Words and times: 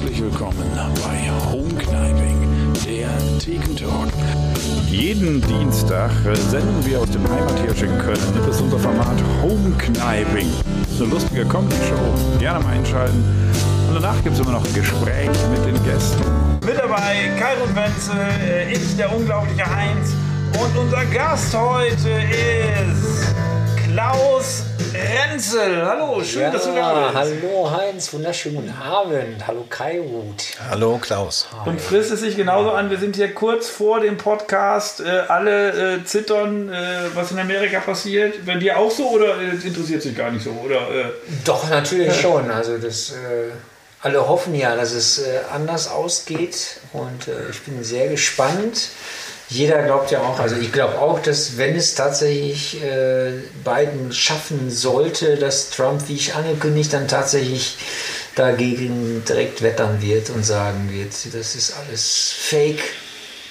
Herzlich 0.00 0.22
willkommen 0.22 0.70
bei 0.76 1.28
Home 1.50 1.74
Kniping, 1.74 2.72
der 2.86 3.08
Thekentalk. 3.40 4.12
Jeden 4.88 5.40
Dienstag 5.42 6.12
äh, 6.24 6.36
senden 6.36 6.86
wir 6.86 7.00
aus 7.00 7.10
dem 7.10 7.28
Heimathirsch 7.28 7.82
in 7.82 7.98
Köln. 7.98 8.16
Das 8.32 8.54
ist 8.54 8.62
unser 8.62 8.78
Format 8.78 9.16
Home 9.42 9.72
Kniping. 9.76 10.52
Eine 11.00 11.04
lustige 11.10 11.44
Comedy-Show. 11.46 12.38
Gerne 12.38 12.62
mal 12.64 12.74
einschalten. 12.74 13.24
Und 13.88 13.96
danach 13.96 14.22
gibt 14.22 14.36
es 14.36 14.40
immer 14.40 14.52
noch 14.52 14.64
ein 14.64 14.72
Gespräch 14.72 15.30
mit 15.50 15.66
den 15.66 15.82
Gästen. 15.82 16.22
Mit 16.64 16.78
dabei 16.78 17.32
Kai 17.36 17.56
Wenzel, 17.74 18.20
äh, 18.40 18.72
ich, 18.72 18.96
der 18.96 19.12
unglaubliche 19.12 19.66
Heinz. 19.66 20.14
Und 20.62 20.78
unser 20.80 21.04
Gast 21.06 21.58
heute 21.58 22.08
ist 22.08 23.34
Klaus 23.84 24.62
Renzel. 25.02 25.84
Hallo, 25.86 26.22
schön, 26.24 26.42
Ja, 26.42 26.50
dass 26.50 26.64
du 26.64 26.74
da 26.74 27.08
bist. 27.12 27.14
hallo 27.42 27.70
Heinz, 27.70 28.12
wunderschönen 28.12 28.74
Abend. 28.82 29.46
Hallo 29.46 29.64
Kai 29.70 30.00
Ruth. 30.00 30.56
Hallo 30.68 30.98
Klaus. 30.98 31.46
Und 31.64 31.80
frisst 31.80 32.10
es 32.10 32.20
sich 32.20 32.36
genauso 32.36 32.72
an. 32.72 32.90
Wir 32.90 32.98
sind 32.98 33.16
hier 33.16 33.32
kurz 33.34 33.68
vor 33.68 34.00
dem 34.00 34.16
Podcast. 34.16 35.00
Äh, 35.00 35.08
alle 35.28 35.96
äh, 35.96 36.04
zittern, 36.04 36.68
äh, 36.72 36.74
was 37.14 37.30
in 37.30 37.38
Amerika 37.38 37.80
passiert. 37.80 38.44
Bei 38.44 38.54
dir 38.56 38.78
auch 38.78 38.90
so 38.90 39.10
oder 39.10 39.36
äh, 39.40 39.66
interessiert 39.66 40.02
sich 40.02 40.16
gar 40.16 40.30
nicht 40.30 40.44
so? 40.44 40.50
Oder, 40.50 40.76
äh, 40.90 41.04
Doch, 41.44 41.68
natürlich 41.70 42.20
schon. 42.20 42.50
Also 42.50 42.78
das, 42.78 43.10
äh, 43.12 43.50
alle 44.02 44.28
hoffen 44.28 44.54
ja, 44.54 44.74
dass 44.76 44.92
es 44.92 45.18
äh, 45.18 45.40
anders 45.52 45.88
ausgeht 45.90 46.80
und 46.92 47.28
äh, 47.28 47.50
ich 47.50 47.62
bin 47.62 47.82
sehr 47.84 48.08
gespannt. 48.08 48.88
Jeder 49.50 49.82
glaubt 49.82 50.10
ja 50.10 50.20
auch, 50.20 50.38
also 50.38 50.56
ich 50.56 50.72
glaube 50.72 50.98
auch, 50.98 51.20
dass 51.20 51.56
wenn 51.56 51.74
es 51.74 51.94
tatsächlich 51.94 52.82
äh, 52.82 53.32
Biden 53.64 54.12
schaffen 54.12 54.70
sollte, 54.70 55.36
dass 55.36 55.70
Trump, 55.70 56.06
wie 56.08 56.16
ich 56.16 56.34
angekündigt, 56.34 56.92
dann 56.92 57.08
tatsächlich 57.08 57.76
dagegen 58.34 59.22
direkt 59.26 59.62
wettern 59.62 60.02
wird 60.02 60.28
und 60.30 60.44
sagen 60.44 60.90
wird, 60.92 61.12
das 61.34 61.54
ist 61.54 61.72
alles 61.72 62.34
Fake, 62.38 62.82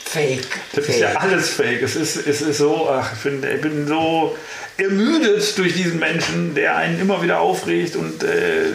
Fake, 0.06 0.48
Das 0.74 0.86
Fake. 0.86 0.96
ist 0.96 1.02
ja 1.02 1.14
alles 1.16 1.50
fake. 1.50 1.82
Es 1.82 1.96
ist, 1.98 2.16
es 2.16 2.42
ist 2.42 2.60
so, 2.60 2.88
ach, 2.90 3.12
ich 3.14 3.24
bin, 3.24 3.44
ich 3.44 3.62
bin 3.62 3.88
so 3.88 4.38
ermüdet 4.78 5.58
durch 5.58 5.74
diesen 5.74 6.00
Menschen, 6.00 6.56
der 6.56 6.78
einen 6.78 7.02
immer 7.02 7.22
wieder 7.22 7.42
aufregt 7.42 7.98
und 7.98 8.24
äh, 8.24 8.68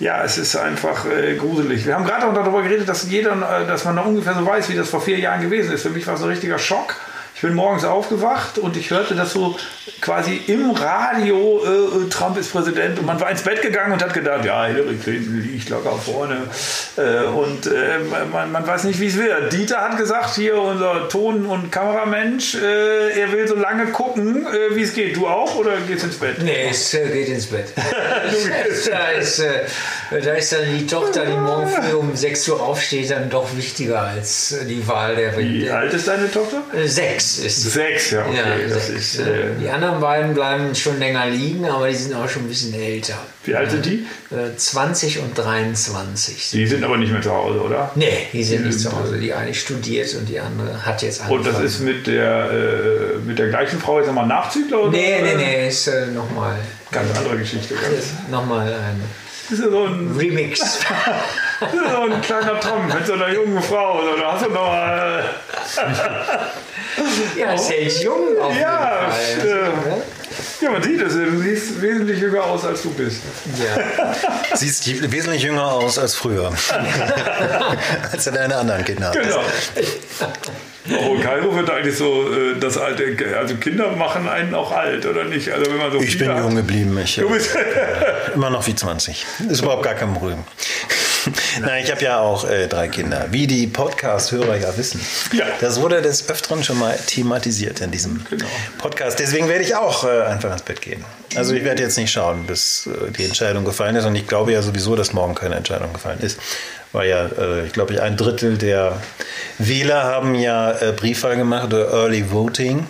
ja, 0.00 0.22
es 0.22 0.38
ist 0.38 0.56
einfach 0.56 1.06
äh, 1.06 1.34
gruselig. 1.36 1.84
Wir 1.84 1.94
haben 1.94 2.04
gerade 2.04 2.26
auch 2.26 2.34
darüber 2.34 2.62
geredet, 2.62 2.88
dass 2.88 3.10
jeder, 3.10 3.32
äh, 3.32 3.66
dass 3.66 3.84
man 3.84 3.96
noch 3.96 4.06
ungefähr 4.06 4.34
so 4.34 4.46
weiß, 4.46 4.68
wie 4.68 4.76
das 4.76 4.88
vor 4.88 5.00
vier 5.00 5.18
Jahren 5.18 5.40
gewesen 5.40 5.72
ist. 5.72 5.82
Für 5.82 5.90
mich 5.90 6.06
war 6.06 6.14
es 6.14 6.22
ein 6.22 6.28
richtiger 6.28 6.58
Schock. 6.58 6.96
Ich 7.38 7.42
bin 7.42 7.54
morgens 7.54 7.84
aufgewacht 7.84 8.58
und 8.58 8.76
ich 8.76 8.90
hörte 8.90 9.14
das 9.14 9.32
so 9.32 9.56
quasi 10.00 10.40
im 10.48 10.72
Radio, 10.72 11.62
äh, 11.64 12.08
Trump 12.08 12.36
ist 12.36 12.50
Präsident 12.50 12.98
und 12.98 13.06
man 13.06 13.20
war 13.20 13.30
ins 13.30 13.42
Bett 13.42 13.62
gegangen 13.62 13.92
und 13.92 14.02
hat 14.02 14.12
gedacht, 14.12 14.44
ja, 14.44 14.66
Hillary 14.66 14.96
Clinton 14.96 15.40
liegt 15.42 15.68
locker 15.68 15.92
vorne 15.92 16.48
äh, 16.96 17.26
und 17.26 17.66
äh, 17.66 18.00
man, 18.32 18.50
man 18.50 18.66
weiß 18.66 18.82
nicht, 18.84 18.98
wie 18.98 19.06
es 19.06 19.16
wird. 19.16 19.52
Dieter 19.52 19.82
hat 19.82 19.96
gesagt, 19.96 20.34
hier 20.34 20.60
unser 20.60 21.08
Ton- 21.08 21.46
und 21.46 21.70
Kameramensch, 21.70 22.56
äh, 22.56 23.20
er 23.20 23.30
will 23.30 23.46
so 23.46 23.54
lange 23.54 23.86
gucken, 23.86 24.44
äh, 24.44 24.74
wie 24.74 24.82
es 24.82 24.92
geht. 24.92 25.16
Du 25.16 25.28
auch 25.28 25.54
oder 25.54 25.76
geht's 25.86 26.02
ins 26.02 26.16
Bett? 26.16 26.42
Nee, 26.42 26.70
es 26.70 26.92
äh, 26.94 27.06
geht 27.06 27.28
ins 27.28 27.46
Bett. 27.46 27.66
da, 28.90 29.08
ist, 29.10 29.38
äh, 29.38 29.62
da 30.10 30.32
ist 30.32 30.52
dann 30.52 30.76
die 30.76 30.88
Tochter, 30.88 31.24
die 31.24 31.36
morgen 31.36 31.68
früh 31.68 31.94
um 31.94 32.16
6 32.16 32.48
Uhr 32.48 32.60
aufsteht, 32.60 33.12
dann 33.12 33.30
doch 33.30 33.56
wichtiger 33.56 34.02
als 34.02 34.50
äh, 34.50 34.64
die 34.64 34.88
Wahl 34.88 35.14
der 35.14 35.38
Wie 35.38 35.70
alt 35.70 35.94
ist 35.94 36.08
deine 36.08 36.28
Tochter? 36.28 36.62
Äh, 36.74 36.88
Sechs 37.36 37.58
ist. 37.58 37.72
Sechs, 37.72 38.10
ja, 38.10 38.26
okay. 38.26 38.36
Ja, 38.36 38.68
das 38.74 38.86
sechs. 38.88 39.14
ist, 39.14 39.20
äh, 39.26 39.54
die 39.60 39.68
anderen 39.68 40.00
beiden 40.00 40.34
bleiben 40.34 40.74
schon 40.74 40.98
länger 40.98 41.26
liegen, 41.28 41.64
aber 41.66 41.88
die 41.88 41.94
sind 41.94 42.14
auch 42.14 42.28
schon 42.28 42.42
ein 42.44 42.48
bisschen 42.48 42.74
älter. 42.74 43.18
wie 43.44 43.54
alt 43.54 43.70
sind 43.70 43.84
die? 43.86 44.06
Äh, 44.30 44.56
20 44.56 45.18
und 45.20 45.36
23. 45.36 46.50
Die 46.52 46.66
sind 46.66 46.84
aber 46.84 46.96
nicht 46.96 47.12
mehr 47.12 47.22
zu 47.22 47.32
Hause, 47.32 47.60
oder? 47.60 47.92
Nee, 47.94 48.26
die 48.32 48.42
sind 48.44 48.66
nicht 48.66 48.80
zu 48.80 48.90
Hause. 48.92 49.18
Die 49.18 49.32
eine 49.32 49.54
studiert 49.54 50.14
und 50.14 50.28
die 50.28 50.40
andere 50.40 50.84
hat 50.84 51.02
jetzt 51.02 51.20
Und 51.28 51.46
das 51.46 51.56
angefangen. 51.56 51.66
ist 51.66 51.80
mit 51.80 52.06
der, 52.06 52.50
äh, 52.50 53.18
mit 53.26 53.38
der 53.38 53.48
gleichen 53.48 53.78
Frau 53.80 53.98
jetzt 53.98 54.06
nochmal 54.06 54.26
Nachzügler? 54.26 54.80
Oder? 54.82 54.90
Nee, 54.90 55.22
nee, 55.22 55.34
nee, 55.36 55.68
ist 55.68 55.86
äh, 55.88 56.06
nochmal 56.06 56.56
Ganz 56.90 57.16
andere 57.18 57.36
Geschichte. 57.38 57.74
Ganz. 57.74 58.06
noch 58.30 58.46
mal 58.46 58.66
ein 58.66 59.00
Das 59.50 59.58
ist 59.58 59.64
ja 59.64 59.70
so 59.70 59.84
ein, 59.84 60.16
Remix. 60.18 60.60
das 61.60 61.72
ist 61.72 61.80
ja 61.82 61.90
so 61.90 62.02
ein 62.12 62.20
kleiner 62.20 62.60
Tom 62.60 62.86
mit 62.86 63.06
so 63.06 63.12
einer 63.14 63.28
jungen 63.30 63.62
Frau. 63.62 64.00
So, 64.02 64.16
da 64.20 64.32
hast 64.32 64.44
du 64.46 64.50
noch 64.50 64.66
mal, 64.66 65.24
ja, 67.36 67.52
ist 67.52 67.70
hält 67.70 68.02
jung 68.02 68.38
auf 68.40 68.56
Ja, 68.58 69.08
jeden 69.36 69.48
äh, 69.48 69.64
Fall. 69.64 69.70
Ne? 69.70 70.02
ja, 70.60 70.70
man 70.70 70.82
sieht 70.82 71.00
es. 71.00 71.14
Du 71.14 71.38
siehst 71.40 71.80
wesentlich 71.82 72.20
jünger 72.20 72.44
aus, 72.44 72.64
als 72.64 72.82
du 72.82 72.90
bist. 72.90 73.22
Ja. 73.58 74.56
Siehst 74.56 75.10
wesentlich 75.10 75.42
jünger 75.42 75.72
aus 75.72 75.98
als 75.98 76.14
früher. 76.14 76.52
als 78.12 78.24
du 78.24 78.30
deine 78.30 78.56
anderen 78.56 78.84
Kinder 78.84 79.08
hattest. 79.08 79.28
Genau. 79.28 79.42
Oh, 81.00 81.18
Kairo 81.22 81.54
wird 81.54 81.68
eigentlich 81.68 81.98
so, 81.98 82.32
äh, 82.32 82.58
das 82.58 82.78
alte, 82.78 83.04
also 83.38 83.56
Kinder 83.56 83.90
machen 83.92 84.26
einen 84.26 84.54
auch 84.54 84.72
alt, 84.72 85.04
oder 85.04 85.24
nicht? 85.24 85.52
Also 85.52 85.70
wenn 85.70 85.76
man 85.76 85.92
so 85.92 86.00
Ich 86.00 86.16
bin 86.16 86.34
jung 86.34 86.56
geblieben. 86.56 86.98
Ich, 87.04 87.16
Du 87.16 87.28
bist, 87.28 87.54
äh, 87.54 88.32
immer 88.34 88.48
noch 88.48 88.66
wie 88.66 88.74
20. 88.74 89.26
Ist 89.50 89.60
überhaupt 89.60 89.82
gar 89.82 89.94
kein 89.94 90.14
Problem. 90.14 90.44
Nein, 91.60 91.84
ich 91.84 91.90
habe 91.90 92.02
ja 92.02 92.20
auch 92.20 92.48
äh, 92.48 92.66
drei 92.68 92.88
Kinder. 92.88 93.26
Wie 93.30 93.46
die 93.46 93.66
Podcast-Hörer 93.66 94.56
ja 94.56 94.76
wissen. 94.76 95.00
Ja. 95.32 95.46
Das 95.60 95.80
wurde 95.80 96.00
des 96.02 96.28
Öfteren 96.28 96.62
schon 96.62 96.78
mal 96.78 96.98
thematisiert 97.06 97.80
in 97.80 97.90
diesem 97.90 98.24
Genau. 98.30 98.46
Podcast. 98.78 99.18
Deswegen 99.18 99.48
werde 99.48 99.64
ich 99.64 99.74
auch 99.76 100.04
äh, 100.04 100.22
einfach 100.22 100.52
ins 100.52 100.62
Bett 100.62 100.80
gehen. 100.80 101.04
Also 101.34 101.54
ich 101.54 101.64
werde 101.64 101.82
jetzt 101.82 101.96
nicht 101.98 102.10
schauen, 102.10 102.46
bis 102.46 102.86
äh, 102.86 103.10
die 103.10 103.24
Entscheidung 103.24 103.64
gefallen 103.64 103.96
ist. 103.96 104.04
Und 104.04 104.14
ich 104.14 104.26
glaube 104.26 104.52
ja 104.52 104.62
sowieso, 104.62 104.96
dass 104.96 105.12
morgen 105.12 105.34
keine 105.34 105.56
Entscheidung 105.56 105.92
gefallen 105.92 106.20
ist. 106.20 106.38
Weil 106.92 107.08
ja, 107.08 107.26
äh, 107.26 107.66
ich 107.66 107.72
glaube, 107.72 108.00
ein 108.02 108.16
Drittel 108.16 108.56
der 108.56 109.00
Wähler 109.58 110.04
haben 110.04 110.34
ja 110.34 110.72
äh, 110.72 110.92
Briefwahl 110.92 111.36
gemacht 111.36 111.66
oder 111.66 111.90
Early 111.92 112.30
Voting. 112.30 112.86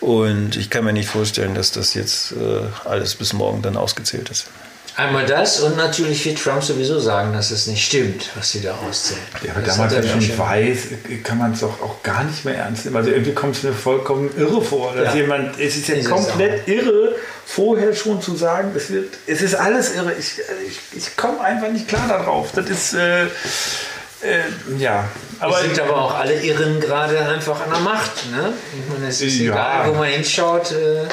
Und 0.00 0.56
ich 0.56 0.68
kann 0.68 0.84
mir 0.84 0.92
nicht 0.92 1.08
vorstellen, 1.08 1.54
dass 1.54 1.72
das 1.72 1.94
jetzt 1.94 2.32
äh, 2.32 2.60
alles 2.88 3.14
bis 3.14 3.32
morgen 3.32 3.62
dann 3.62 3.76
ausgezählt 3.76 4.28
ist. 4.28 4.46
Einmal 4.96 5.26
das 5.26 5.58
und 5.60 5.76
natürlich 5.76 6.24
wird 6.24 6.38
Trump 6.38 6.62
sowieso 6.62 7.00
sagen, 7.00 7.32
dass 7.32 7.50
es 7.50 7.66
nicht 7.66 7.84
stimmt, 7.84 8.30
was 8.36 8.52
sie 8.52 8.60
da 8.60 8.76
auszählen. 8.88 9.20
Ja, 9.42 9.50
aber 9.52 9.62
Das 9.62 9.74
damals, 9.76 9.94
wenn 9.96 10.08
man 10.08 10.22
schon 10.22 10.38
weiß, 10.38 10.78
kann 11.24 11.38
man 11.38 11.52
es 11.52 11.60
doch 11.60 11.82
auch 11.82 12.00
gar 12.04 12.22
nicht 12.22 12.44
mehr 12.44 12.56
ernst 12.58 12.84
nehmen. 12.84 12.96
Also 12.96 13.10
irgendwie 13.10 13.32
kommt 13.34 13.56
es 13.56 13.64
mir 13.64 13.72
vollkommen 13.72 14.30
irre 14.38 14.62
vor, 14.62 14.94
dass 14.94 15.06
Ja. 15.12 15.20
jemand, 15.20 15.58
es 15.58 15.74
ist 15.76 15.88
ja 15.88 15.96
Ist 15.96 16.04
es 16.04 16.10
komplett 16.10 16.68
irre, 16.68 17.16
vorher 17.44 17.92
schon 17.94 18.22
zu 18.22 18.36
sagen, 18.36 18.70
es 18.76 18.88
wird, 18.90 19.14
es 19.26 19.42
ist 19.42 19.56
alles 19.56 19.94
irre. 19.96 20.12
Ich, 20.16 20.34
ich, 20.68 20.78
ich 20.96 21.16
komme 21.16 21.40
einfach 21.40 21.70
nicht 21.70 21.88
klar 21.88 22.06
darauf. 22.06 22.52
Das 22.52 22.70
ist, 22.70 22.94
äh, 22.94 23.24
äh, 23.24 23.28
ja. 24.78 25.08
Aber 25.40 25.56
Aber 25.56 25.64
sind 25.64 25.80
aber 25.80 25.96
auch 26.02 26.14
alle 26.14 26.40
Irren 26.40 26.78
gerade 26.80 27.18
einfach 27.18 27.60
an 27.64 27.70
der 27.70 27.80
Macht. 27.80 28.30
Ne? 28.30 28.52
Ich 28.72 28.92
meine, 28.92 29.08
es 29.10 29.20
ist 29.20 29.38
Ja. 29.38 29.52
egal, 29.52 29.88
wo 29.90 29.94
man 29.98 30.08
hinschaut. 30.08 30.70
Äh, 30.70 31.08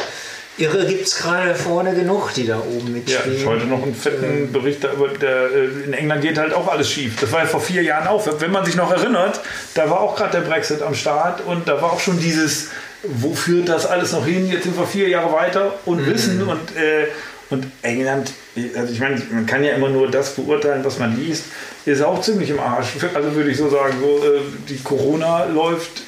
Irre 0.61 0.85
gibt 0.85 1.07
es 1.07 1.15
gerade 1.17 1.55
vorne 1.55 1.95
genug, 1.95 2.33
die 2.35 2.45
da 2.45 2.59
oben 2.59 2.87
ja, 2.87 2.93
mitspielen. 2.93 3.37
ich 3.37 3.45
heute 3.45 3.65
noch 3.65 3.81
einen 3.81 3.95
fetten 3.95 4.51
Bericht 4.51 4.83
darüber, 4.83 5.07
der, 5.07 5.51
äh, 5.51 5.65
in 5.85 5.93
England 5.93 6.21
geht 6.21 6.37
halt 6.37 6.53
auch 6.53 6.67
alles 6.67 6.89
schief. 6.89 7.19
Das 7.19 7.31
war 7.31 7.39
ja 7.39 7.45
vor 7.47 7.61
vier 7.61 7.81
Jahren 7.81 8.07
auch. 8.07 8.25
Wenn 8.39 8.51
man 8.51 8.63
sich 8.63 8.75
noch 8.75 8.91
erinnert, 8.91 9.41
da 9.73 9.89
war 9.89 10.01
auch 10.01 10.15
gerade 10.15 10.39
der 10.39 10.47
Brexit 10.47 10.81
am 10.83 10.93
Start 10.93 11.41
und 11.45 11.67
da 11.67 11.81
war 11.81 11.93
auch 11.93 11.99
schon 11.99 12.19
dieses, 12.19 12.69
wo 13.03 13.33
führt 13.33 13.69
das 13.69 13.87
alles 13.87 14.11
noch 14.11 14.25
hin? 14.25 14.47
Jetzt 14.47 14.63
sind 14.63 14.77
wir 14.77 14.85
vier 14.85 15.09
Jahre 15.09 15.33
weiter 15.33 15.73
und 15.85 16.05
wissen 16.05 16.41
und, 16.43 16.75
äh, 16.77 17.07
und 17.49 17.65
England, 17.81 18.31
also 18.75 18.93
ich 18.93 18.99
meine, 18.99 19.21
man 19.31 19.45
kann 19.45 19.63
ja 19.63 19.73
immer 19.73 19.89
nur 19.89 20.09
das 20.09 20.35
beurteilen, 20.35 20.85
was 20.85 20.99
man 20.99 21.19
liest, 21.19 21.45
ist 21.85 22.01
auch 22.01 22.21
ziemlich 22.21 22.49
im 22.51 22.59
Arsch. 22.59 22.89
Also 23.13 23.35
würde 23.35 23.49
ich 23.49 23.57
so 23.57 23.69
sagen, 23.69 23.95
so, 23.99 24.23
äh, 24.23 24.41
die 24.69 24.77
Corona 24.77 25.45
läuft 25.45 26.03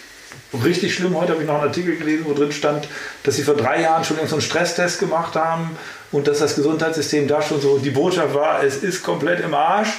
richtig 0.64 0.96
schlimm. 0.96 1.16
Heute 1.16 1.34
habe 1.34 1.42
ich 1.42 1.48
noch 1.48 1.56
einen 1.56 1.68
Artikel 1.68 1.96
gelesen, 1.96 2.26
wo 2.28 2.34
drin 2.34 2.52
stand, 2.52 2.88
dass 3.24 3.36
sie 3.36 3.44
vor 3.44 3.56
drei 3.56 3.82
Jahren 3.82 4.04
schon 4.04 4.18
so 4.28 4.36
einen 4.36 4.42
Stresstest 4.42 5.00
gemacht 5.00 5.36
haben 5.36 5.78
und 6.12 6.28
dass 6.28 6.40
das 6.40 6.56
Gesundheitssystem 6.56 7.28
da 7.28 7.42
schon 7.42 7.60
so, 7.62 7.78
die 7.80 7.90
Botschaft 7.90 8.34
war, 8.34 8.64
es 8.64 8.78
ist 8.78 9.04
komplett 9.04 9.40
im 9.44 9.54
Arsch, 9.54 9.90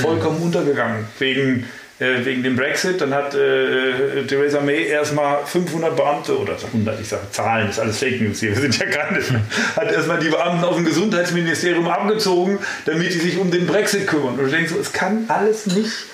vollkommen 0.00 0.42
untergegangen. 0.42 1.06
Wegen, 1.18 1.66
äh, 2.02 2.24
wegen 2.24 2.42
dem 2.42 2.56
Brexit. 2.56 3.00
Dann 3.00 3.14
hat 3.14 3.34
äh, 3.34 4.24
Theresa 4.26 4.60
May 4.60 4.86
erstmal 4.86 5.46
500 5.46 5.94
Beamte 5.94 6.36
oder 6.36 6.56
100, 6.56 7.00
ich 7.00 7.08
sage 7.08 7.22
Zahlen, 7.30 7.70
ist 7.70 7.78
alles 7.78 7.98
Fake 7.98 8.20
News 8.20 8.40
hier, 8.40 8.50
wir 8.50 8.60
sind 8.60 8.76
ja 8.78 8.86
gerade, 8.86 9.22
hat 9.76 9.92
erstmal 9.92 10.18
die 10.18 10.28
Beamten 10.28 10.64
aus 10.64 10.76
dem 10.76 10.84
Gesundheitsministerium 10.84 11.86
abgezogen, 11.86 12.58
damit 12.86 13.14
die 13.14 13.18
sich 13.18 13.38
um 13.38 13.50
den 13.50 13.66
Brexit 13.66 14.06
kümmern. 14.08 14.38
Und 14.38 14.46
du 14.46 14.50
denkst 14.50 14.72
so, 14.72 14.80
es 14.80 14.92
kann 14.92 15.26
alles 15.28 15.66
nicht 15.66 16.06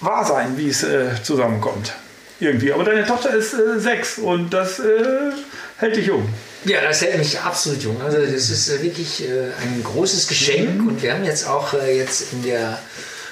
wahr 0.00 0.24
sein, 0.24 0.56
wie 0.56 0.68
es 0.68 0.84
äh, 0.84 1.10
zusammenkommt. 1.22 1.94
Irgendwie. 2.40 2.72
Aber 2.72 2.84
deine 2.84 3.06
Tochter 3.06 3.34
ist 3.34 3.54
äh, 3.54 3.78
sechs 3.78 4.18
und 4.18 4.52
das 4.52 4.80
äh, 4.80 4.84
hält 5.78 5.96
dich 5.96 6.06
jung. 6.06 6.28
Ja, 6.64 6.80
das 6.80 7.02
hält 7.02 7.18
mich 7.18 7.38
absolut 7.40 7.82
jung. 7.82 8.00
Also 8.02 8.18
das 8.18 8.50
ist 8.50 8.68
äh, 8.70 8.82
wirklich 8.82 9.22
äh, 9.22 9.50
ein 9.62 9.82
großes 9.84 10.26
Geschenk 10.26 10.88
und 10.88 11.02
wir 11.02 11.14
haben 11.14 11.24
jetzt 11.24 11.46
auch 11.48 11.74
äh, 11.74 11.96
jetzt 11.98 12.32
in 12.32 12.42
der 12.42 12.78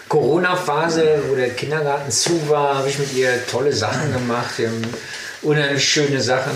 Corona-Phase, 0.08 1.22
wo 1.28 1.34
der 1.34 1.50
Kindergarten 1.50 2.10
zu 2.10 2.49
war, 2.49 2.76
habe 2.76 2.88
ich 2.88 2.99
mit 2.99 3.14
ihr 3.14 3.31
tolle 3.46 3.72
Sachen 3.72 4.12
gemacht. 4.12 4.58
Wir 4.58 4.69
haben 4.69 4.82
unheimlich 5.40 5.88
schöne 5.88 6.20
Sachen. 6.20 6.52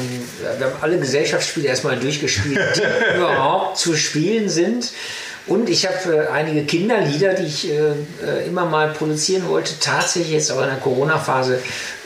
Wir 0.59 0.67
haben 0.67 0.77
alle 0.83 0.99
Gesellschaftsspiele 0.99 1.67
erstmal 1.67 1.99
durchgespielt, 1.99 2.61
die 2.77 3.17
überhaupt 3.17 3.79
zu 3.79 3.97
spielen 3.97 4.49
sind. 4.51 4.93
Und 5.47 5.69
ich 5.69 5.87
habe 5.87 6.27
äh, 6.27 6.29
einige 6.29 6.65
Kinderlieder, 6.65 7.35
die 7.35 7.45
ich 7.45 7.71
äh, 7.71 7.77
äh, 8.25 8.47
immer 8.47 8.65
mal 8.65 8.89
produzieren 8.89 9.49
wollte, 9.49 9.79
tatsächlich 9.79 10.33
jetzt 10.33 10.51
auch 10.51 10.61
in 10.63 10.69
der 10.69 10.79
Corona-Phase 10.79 11.61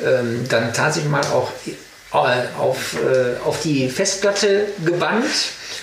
ähm, 0.05 0.45
dann 0.49 0.73
tatsächlich 0.75 1.11
mal 1.11 1.25
auch 1.27 1.51
äh, 2.13 2.59
auf, 2.59 2.97
äh, 2.97 3.39
auf 3.47 3.63
die 3.63 3.89
Festplatte 3.89 4.67
gebannt. 4.85 5.25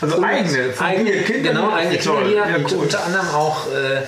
Also 0.01 0.21
eigene, 0.21 0.73
eigene 0.79 1.11
Kinderlieder? 1.23 1.49
Genau, 1.53 1.73
eigene. 1.73 1.97
Kinderlieder. 1.97 2.49
Ja, 2.49 2.55
und 2.57 2.71
cool. 2.71 2.77
unter 2.79 3.03
anderem 3.05 3.29
auch 3.29 3.67
äh, 3.71 4.01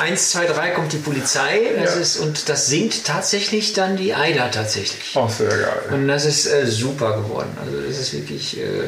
1, 0.00 0.30
2, 0.30 0.46
3 0.46 0.70
kommt 0.70 0.92
die 0.92 0.96
Polizei. 0.98 1.70
Das 1.80 1.94
Ja. 1.94 2.00
ist, 2.00 2.16
und 2.18 2.48
das 2.48 2.66
singt 2.68 3.04
tatsächlich 3.04 3.74
dann 3.74 3.96
die 3.96 4.14
Aida 4.14 4.48
tatsächlich. 4.48 5.16
Auch 5.16 5.30
sehr 5.30 5.48
geil. 5.48 5.82
Und 5.92 6.08
das 6.08 6.24
ist 6.24 6.46
äh, 6.46 6.66
super 6.66 7.16
geworden. 7.16 7.56
Also 7.64 7.80
das 7.80 7.98
ist 7.98 8.12
wirklich 8.14 8.58
äh, 8.58 8.84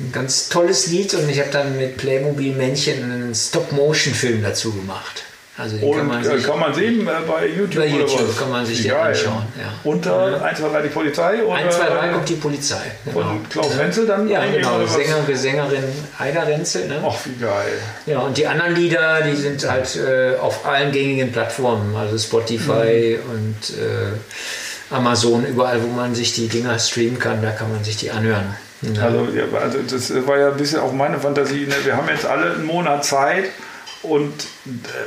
ein 0.00 0.12
ganz 0.12 0.48
tolles 0.48 0.86
Lied 0.88 1.12
und 1.14 1.28
ich 1.28 1.40
habe 1.40 1.50
dann 1.50 1.76
mit 1.76 1.96
Playmobil 1.96 2.54
Männchen 2.54 3.02
einen 3.02 3.34
Stop-Motion-Film 3.34 4.42
dazu 4.42 4.72
gemacht. 4.72 5.24
Also 5.60 5.76
den 5.76 5.88
Und 5.88 5.96
kann 5.96 6.06
man 6.06 6.24
äh, 6.24 6.36
sich 6.36 6.46
kann 6.46 6.60
man 6.60 6.72
sehen 6.72 7.00
äh, 7.00 7.10
bei 7.26 7.48
YouTube, 7.48 7.82
Bei 7.82 7.86
YouTube 7.88 8.38
kann 8.38 8.50
man 8.50 8.64
sich 8.64 8.80
den 8.82 8.92
anschauen, 8.92 9.42
ja. 9.60 9.72
Unter 9.82 10.40
1, 10.44 10.60
2, 10.60 10.68
3 10.68 10.82
die 10.82 10.88
Polizei? 10.88 11.42
Oder 11.42 11.54
1, 11.56 11.76
2, 11.76 11.84
3 11.88 12.08
kommt 12.10 12.28
die 12.28 12.34
Polizei. 12.34 12.92
Genau. 13.04 13.18
Von 13.18 13.48
Klaus 13.48 13.76
Wenzel 13.76 14.06
dann? 14.06 14.28
Ja, 14.28 14.46
genau. 14.46 14.86
Sänger, 14.86 15.16
Sängerin 15.34 15.82
Aida 16.16 16.42
Renzel. 16.44 16.86
Ne? 16.86 17.02
Ach, 17.04 17.16
wie 17.24 17.42
geil. 17.42 17.72
Ja, 18.06 18.20
und 18.20 18.38
die 18.38 18.46
anderen 18.46 18.76
Lieder, 18.76 19.22
die 19.22 19.34
sind 19.34 19.68
halt 19.68 19.96
äh, 19.96 20.36
auf 20.36 20.64
allen 20.64 20.92
gängigen 20.92 21.32
Plattformen, 21.32 21.96
also 21.96 22.16
Spotify 22.16 23.18
Mhm. 23.18 23.30
und 23.32 23.70
äh, 23.76 24.94
Amazon, 24.94 25.44
überall, 25.44 25.82
wo 25.82 25.88
man 25.88 26.14
sich 26.14 26.34
die 26.34 26.46
Dinger 26.46 26.78
streamen 26.78 27.18
kann, 27.18 27.42
da 27.42 27.50
kann 27.50 27.72
man 27.72 27.82
sich 27.82 27.96
die 27.96 28.12
anhören. 28.12 28.54
Ja. 28.82 29.02
Also, 29.04 29.26
also 29.60 29.78
das 29.90 30.26
war 30.26 30.38
ja 30.38 30.48
ein 30.50 30.56
bisschen 30.56 30.80
auch 30.80 30.92
meine 30.92 31.18
Fantasie. 31.18 31.66
Ne? 31.66 31.74
Wir 31.84 31.96
haben 31.96 32.08
jetzt 32.08 32.26
alle 32.26 32.52
einen 32.52 32.64
Monat 32.64 33.04
Zeit 33.04 33.44
und, 34.02 34.32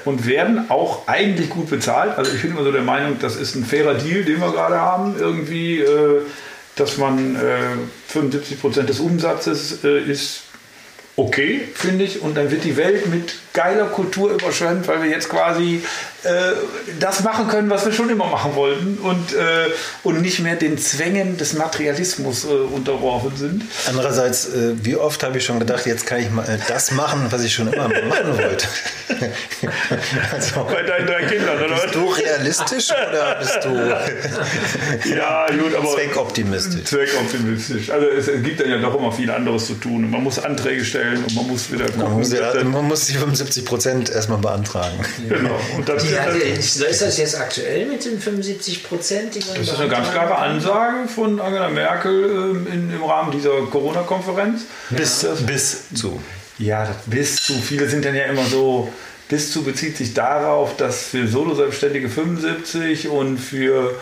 und 0.05 0.27
werden 0.27 0.69
auch 0.69 1.07
eigentlich 1.07 1.49
gut 1.49 1.69
bezahlt. 1.69 2.17
Also 2.17 2.31
ich 2.33 2.41
bin 2.41 2.51
immer 2.51 2.63
so 2.63 2.71
der 2.71 2.81
Meinung, 2.81 3.17
das 3.19 3.35
ist 3.35 3.55
ein 3.55 3.63
fairer 3.63 3.93
Deal, 3.93 4.23
den 4.23 4.39
wir 4.39 4.51
gerade 4.51 4.79
haben. 4.79 5.15
Irgendwie, 5.17 5.79
äh, 5.79 6.21
dass 6.75 6.97
man 6.97 7.35
äh, 7.35 7.39
75 8.07 8.59
Prozent 8.59 8.89
des 8.89 8.99
Umsatzes 8.99 9.83
äh, 9.83 9.99
ist 9.99 10.43
okay, 11.15 11.61
finde 11.73 12.03
ich. 12.03 12.21
Und 12.21 12.35
dann 12.35 12.51
wird 12.51 12.63
die 12.63 12.75
Welt 12.75 13.07
mit 13.07 13.35
geiler 13.53 13.85
Kultur 13.87 14.31
überschwemmt, 14.31 14.87
weil 14.87 15.03
wir 15.03 15.09
jetzt 15.09 15.29
quasi 15.29 15.83
äh, 16.23 16.29
das 16.99 17.23
machen 17.23 17.47
können, 17.47 17.69
was 17.69 17.85
wir 17.85 17.91
schon 17.91 18.09
immer 18.09 18.27
machen 18.27 18.55
wollten 18.55 18.97
und, 18.97 19.33
äh, 19.33 19.67
und 20.03 20.21
nicht 20.21 20.39
mehr 20.39 20.55
den 20.55 20.77
Zwängen 20.77 21.37
des 21.37 21.53
Materialismus 21.53 22.45
äh, 22.45 22.47
unterworfen 22.47 23.35
sind. 23.35 23.63
Andererseits, 23.87 24.45
äh, 24.47 24.73
wie 24.83 24.95
oft 24.95 25.21
habe 25.23 25.37
ich 25.39 25.45
schon 25.45 25.59
gedacht, 25.59 25.85
jetzt 25.85 26.05
kann 26.05 26.19
ich 26.19 26.29
mal 26.31 26.45
äh, 26.47 26.57
das 26.67 26.91
machen, 26.91 27.27
was 27.29 27.43
ich 27.43 27.53
schon 27.53 27.71
immer 27.73 27.87
machen 27.89 28.37
wollte. 28.37 28.67
also, 30.31 30.63
Bei 30.65 30.83
deinen 30.83 31.07
drei 31.07 31.23
Kindern, 31.23 31.57
oder? 31.61 31.75
bist 31.75 31.95
du 31.95 32.07
realistisch 32.09 32.89
oder 32.91 33.35
bist 33.39 33.59
du 33.63 35.09
Ja, 35.15 35.47
gut, 35.47 35.75
aber 35.75 35.93
zweckoptimistisch? 35.95 36.83
zweckoptimistisch. 36.85 37.89
Also 37.89 38.07
es, 38.07 38.27
es 38.27 38.43
gibt 38.43 38.59
dann 38.61 38.69
ja 38.69 38.77
doch 38.77 38.95
immer 38.97 39.11
viel 39.11 39.29
anderes 39.29 39.67
zu 39.67 39.73
tun. 39.75 40.05
Und 40.05 40.11
man 40.11 40.23
muss 40.23 40.39
Anträge 40.39 40.83
stellen 40.85 41.23
und 41.23 41.35
man 41.35 41.47
muss 41.47 41.71
wieder 41.71 41.85
Man 41.85 41.99
gucken. 41.99 42.13
muss, 42.19 42.31
ja, 42.31 42.63
man 42.63 42.85
muss 42.87 43.05
die 43.07 43.17
75 43.41 43.65
Prozent 43.65 44.09
erstmal 44.09 44.37
beantragen. 44.37 44.97
genau. 45.29 45.59
Und 45.77 45.89
dann, 45.89 45.97
Die, 45.97 46.11
das 46.55 46.77
ist 46.77 47.01
das 47.01 47.17
jetzt 47.17 47.39
aktuell 47.39 47.87
mit 47.87 48.05
den 48.05 48.19
75 48.19 48.83
Prozent? 48.83 49.35
ist 49.35 49.79
eine 49.79 49.89
ganz 49.89 50.11
klare 50.11 50.35
Ansage 50.35 51.07
von 51.07 51.39
Angela 51.39 51.69
Merkel 51.69 52.23
ähm, 52.23 52.67
in, 52.71 52.93
im 52.93 53.03
Rahmen 53.03 53.31
dieser 53.31 53.61
Corona-Konferenz. 53.71 54.63
Bis, 54.89 55.25
bis 55.45 55.93
zu. 55.93 56.21
Ja, 56.57 56.85
das 56.85 56.95
bis 57.05 57.37
zu. 57.37 57.53
Viele 57.53 57.89
sind 57.89 58.05
dann 58.05 58.15
ja 58.15 58.25
immer 58.25 58.45
so. 58.45 58.91
Bis 59.27 59.51
zu 59.51 59.63
bezieht 59.63 59.95
sich 59.95 60.13
darauf, 60.13 60.75
dass 60.75 61.03
für 61.03 61.25
Solo-Selbstständige 61.25 62.09
75 62.09 63.07
und 63.07 63.37
für 63.37 63.95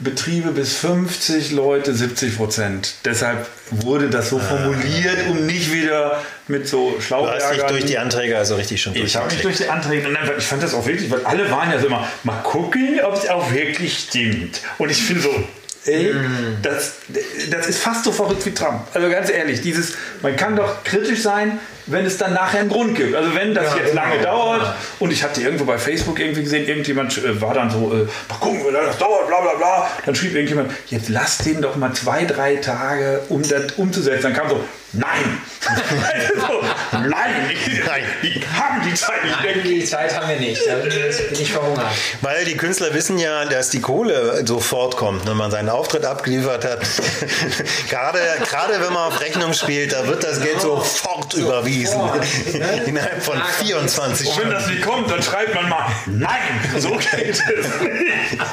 Betriebe 0.00 0.50
bis 0.50 0.76
50 0.76 1.52
Leute 1.52 1.94
70 1.94 2.36
Prozent. 2.36 2.94
Deshalb 3.04 3.46
wurde 3.70 4.08
das 4.08 4.30
so 4.30 4.38
formuliert, 4.38 5.28
um 5.28 5.46
nicht 5.46 5.72
wieder 5.72 6.22
mit 6.48 6.66
so 6.66 6.98
Du 6.98 7.44
hast 7.44 7.52
dich 7.52 7.62
durch 7.62 7.84
die 7.84 7.98
Anträge 7.98 8.36
also 8.36 8.56
richtig 8.56 8.80
schon 8.80 8.94
Ich 8.96 9.14
habe 9.14 9.30
mich 9.32 9.42
durch 9.42 9.58
die 9.58 9.68
Anträge 9.68 10.08
ich 10.38 10.44
fand 10.44 10.62
das 10.62 10.74
auch 10.74 10.86
wirklich, 10.86 11.10
weil 11.10 11.24
alle 11.24 11.50
waren 11.50 11.70
ja 11.70 11.78
so 11.78 11.86
immer, 11.86 12.08
mal 12.24 12.42
gucken, 12.42 13.00
ob 13.04 13.14
es 13.14 13.28
auch 13.28 13.52
wirklich 13.52 13.98
stimmt. 13.98 14.60
Und 14.78 14.90
ich 14.90 15.02
finde 15.02 15.22
so, 15.22 15.44
ey, 15.84 16.14
das, 16.62 16.94
das 17.50 17.66
ist 17.68 17.78
fast 17.78 18.04
so 18.04 18.12
verrückt 18.12 18.44
wie 18.46 18.52
Trump. 18.52 18.86
Also 18.94 19.08
ganz 19.10 19.30
ehrlich, 19.30 19.60
dieses, 19.60 19.94
man 20.22 20.36
kann 20.36 20.56
doch 20.56 20.82
kritisch 20.84 21.22
sein, 21.22 21.58
wenn 21.90 22.06
es 22.06 22.16
dann 22.18 22.34
nachher 22.34 22.60
einen 22.60 22.68
Grund 22.68 22.94
gibt. 22.94 23.14
Also 23.14 23.34
wenn 23.34 23.54
das 23.54 23.74
Ja, 23.74 23.82
jetzt 23.82 23.94
lange 23.94 24.18
genau. 24.18 24.56
dauert 24.56 24.74
und 24.98 25.12
ich 25.12 25.22
hatte 25.22 25.40
irgendwo 25.40 25.64
bei 25.64 25.78
Facebook 25.78 26.18
irgendwie 26.18 26.42
gesehen, 26.42 26.66
irgendjemand 26.66 27.16
äh, 27.18 27.40
war 27.40 27.54
dann 27.54 27.70
so, 27.70 27.92
äh, 27.92 28.06
mal 28.28 28.38
gucken, 28.40 28.60
wie 28.66 28.70
lange 28.70 28.86
das 28.86 28.98
dauert, 28.98 29.26
bla 29.26 29.40
bla 29.40 29.54
bla. 29.54 29.90
Dann 30.04 30.14
schrieb 30.14 30.34
irgendjemand, 30.34 30.72
jetzt 30.86 31.08
lass 31.08 31.38
den 31.38 31.62
doch 31.62 31.76
mal 31.76 31.92
zwei, 31.92 32.24
drei 32.24 32.56
Tage, 32.56 33.22
um 33.28 33.42
das 33.42 33.72
umzusetzen. 33.76 34.22
Dann 34.22 34.34
kam 34.34 34.48
so, 34.48 34.64
nein. 34.92 35.38
so, 36.40 36.62
nein, 36.92 37.10
Nein. 37.86 38.02
die 38.22 38.42
haben 38.58 38.82
die 38.82 38.94
Zeit 38.94 39.24
nicht. 39.24 39.36
Nein, 39.44 39.60
die 39.64 39.84
Zeit 39.84 40.16
haben 40.16 40.28
wir 40.28 40.40
nicht. 40.40 40.62
Da 40.66 40.74
bin 40.76 40.92
ich 41.32 41.52
verhungert. 41.52 41.86
Weil 42.22 42.44
die 42.44 42.56
Künstler 42.56 42.94
wissen 42.94 43.18
ja, 43.18 43.44
dass 43.44 43.70
die 43.70 43.80
Kohle 43.80 44.42
sofort 44.46 44.96
kommt, 44.96 45.28
wenn 45.28 45.36
man 45.36 45.50
seinen 45.50 45.68
Auftritt 45.68 46.04
abgeliefert 46.06 46.64
hat. 46.64 46.80
gerade, 47.90 48.18
gerade 48.48 48.74
wenn 48.80 48.92
man 48.92 49.12
auf 49.12 49.20
Rechnung 49.20 49.52
spielt, 49.52 49.92
da 49.92 50.06
wird 50.06 50.24
das 50.24 50.40
Geld 50.40 50.60
sofort 50.60 51.34
überwiesen. 51.34 51.79
Innerhalb 52.86 53.22
von 53.22 53.40
24 53.62 54.26
Und 54.26 54.32
wenn 54.36 54.40
Stunden. 54.42 54.50
das 54.54 54.66
nicht 54.68 54.82
kommt, 54.82 55.10
dann 55.10 55.22
schreibt 55.22 55.54
man 55.54 55.68
mal, 55.68 55.86
nein, 56.06 56.38
so 56.78 56.90
geht 57.16 57.30
es 57.30 57.40
nicht. 57.80 58.50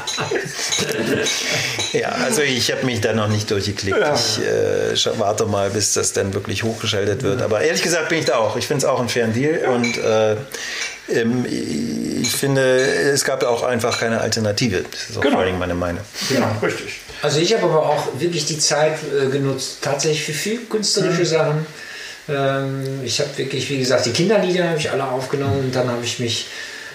Ja, 1.93 2.09
also 2.09 2.41
ich 2.41 2.71
habe 2.71 2.85
mich 2.85 3.01
da 3.01 3.13
noch 3.13 3.27
nicht 3.27 3.49
durchgeklickt. 3.51 3.97
Ja. 3.97 4.13
Ich 4.93 5.05
äh, 5.05 5.19
warte 5.19 5.45
mal, 5.45 5.69
bis 5.69 5.93
das 5.93 6.13
dann 6.13 6.33
wirklich 6.33 6.63
hochgeschaltet 6.63 7.23
wird. 7.23 7.41
Aber 7.41 7.61
ehrlich 7.61 7.81
gesagt 7.81 8.09
bin 8.09 8.19
ich 8.19 8.25
da 8.25 8.37
auch. 8.37 8.55
Ich 8.57 8.67
finde 8.67 8.85
es 8.85 8.89
auch 8.89 8.99
einen 8.99 9.09
fairen 9.09 9.33
Deal 9.33 9.65
und 9.67 9.97
äh, 9.97 10.35
ähm, 11.09 11.45
ich 11.49 12.35
finde, 12.35 12.61
es 12.79 13.23
gab 13.23 13.43
auch 13.43 13.63
einfach 13.63 13.99
keine 13.99 14.19
Alternative. 14.21 14.83
Das 14.91 15.09
ist 15.09 15.17
auch 15.17 15.21
Genau. 15.21 15.33
vor 15.35 15.39
allen 15.41 15.47
Dingen 15.49 15.59
meine 15.59 15.75
Meinung. 15.75 16.01
Genau, 16.29 16.47
richtig. 16.61 16.99
Also 17.21 17.39
ich 17.39 17.53
habe 17.53 17.63
aber 17.63 17.87
auch 17.89 18.07
wirklich 18.19 18.45
die 18.45 18.59
Zeit 18.59 18.97
äh, 19.03 19.29
genutzt, 19.29 19.77
tatsächlich 19.81 20.23
für 20.23 20.33
viel 20.33 20.59
künstlerische 20.69 21.25
Sachen. 21.25 21.65
Ähm, 22.29 23.01
ich 23.03 23.19
habe 23.19 23.37
wirklich, 23.37 23.69
wie 23.69 23.79
gesagt, 23.79 24.05
die 24.05 24.11
Kinderlieder 24.11 24.67
habe 24.69 24.77
ich 24.79 24.91
alle 24.91 25.05
aufgenommen 25.05 25.59
und 25.59 25.75
dann 25.75 25.87
habe 25.89 26.03
ich 26.03 26.19
mich 26.19 26.47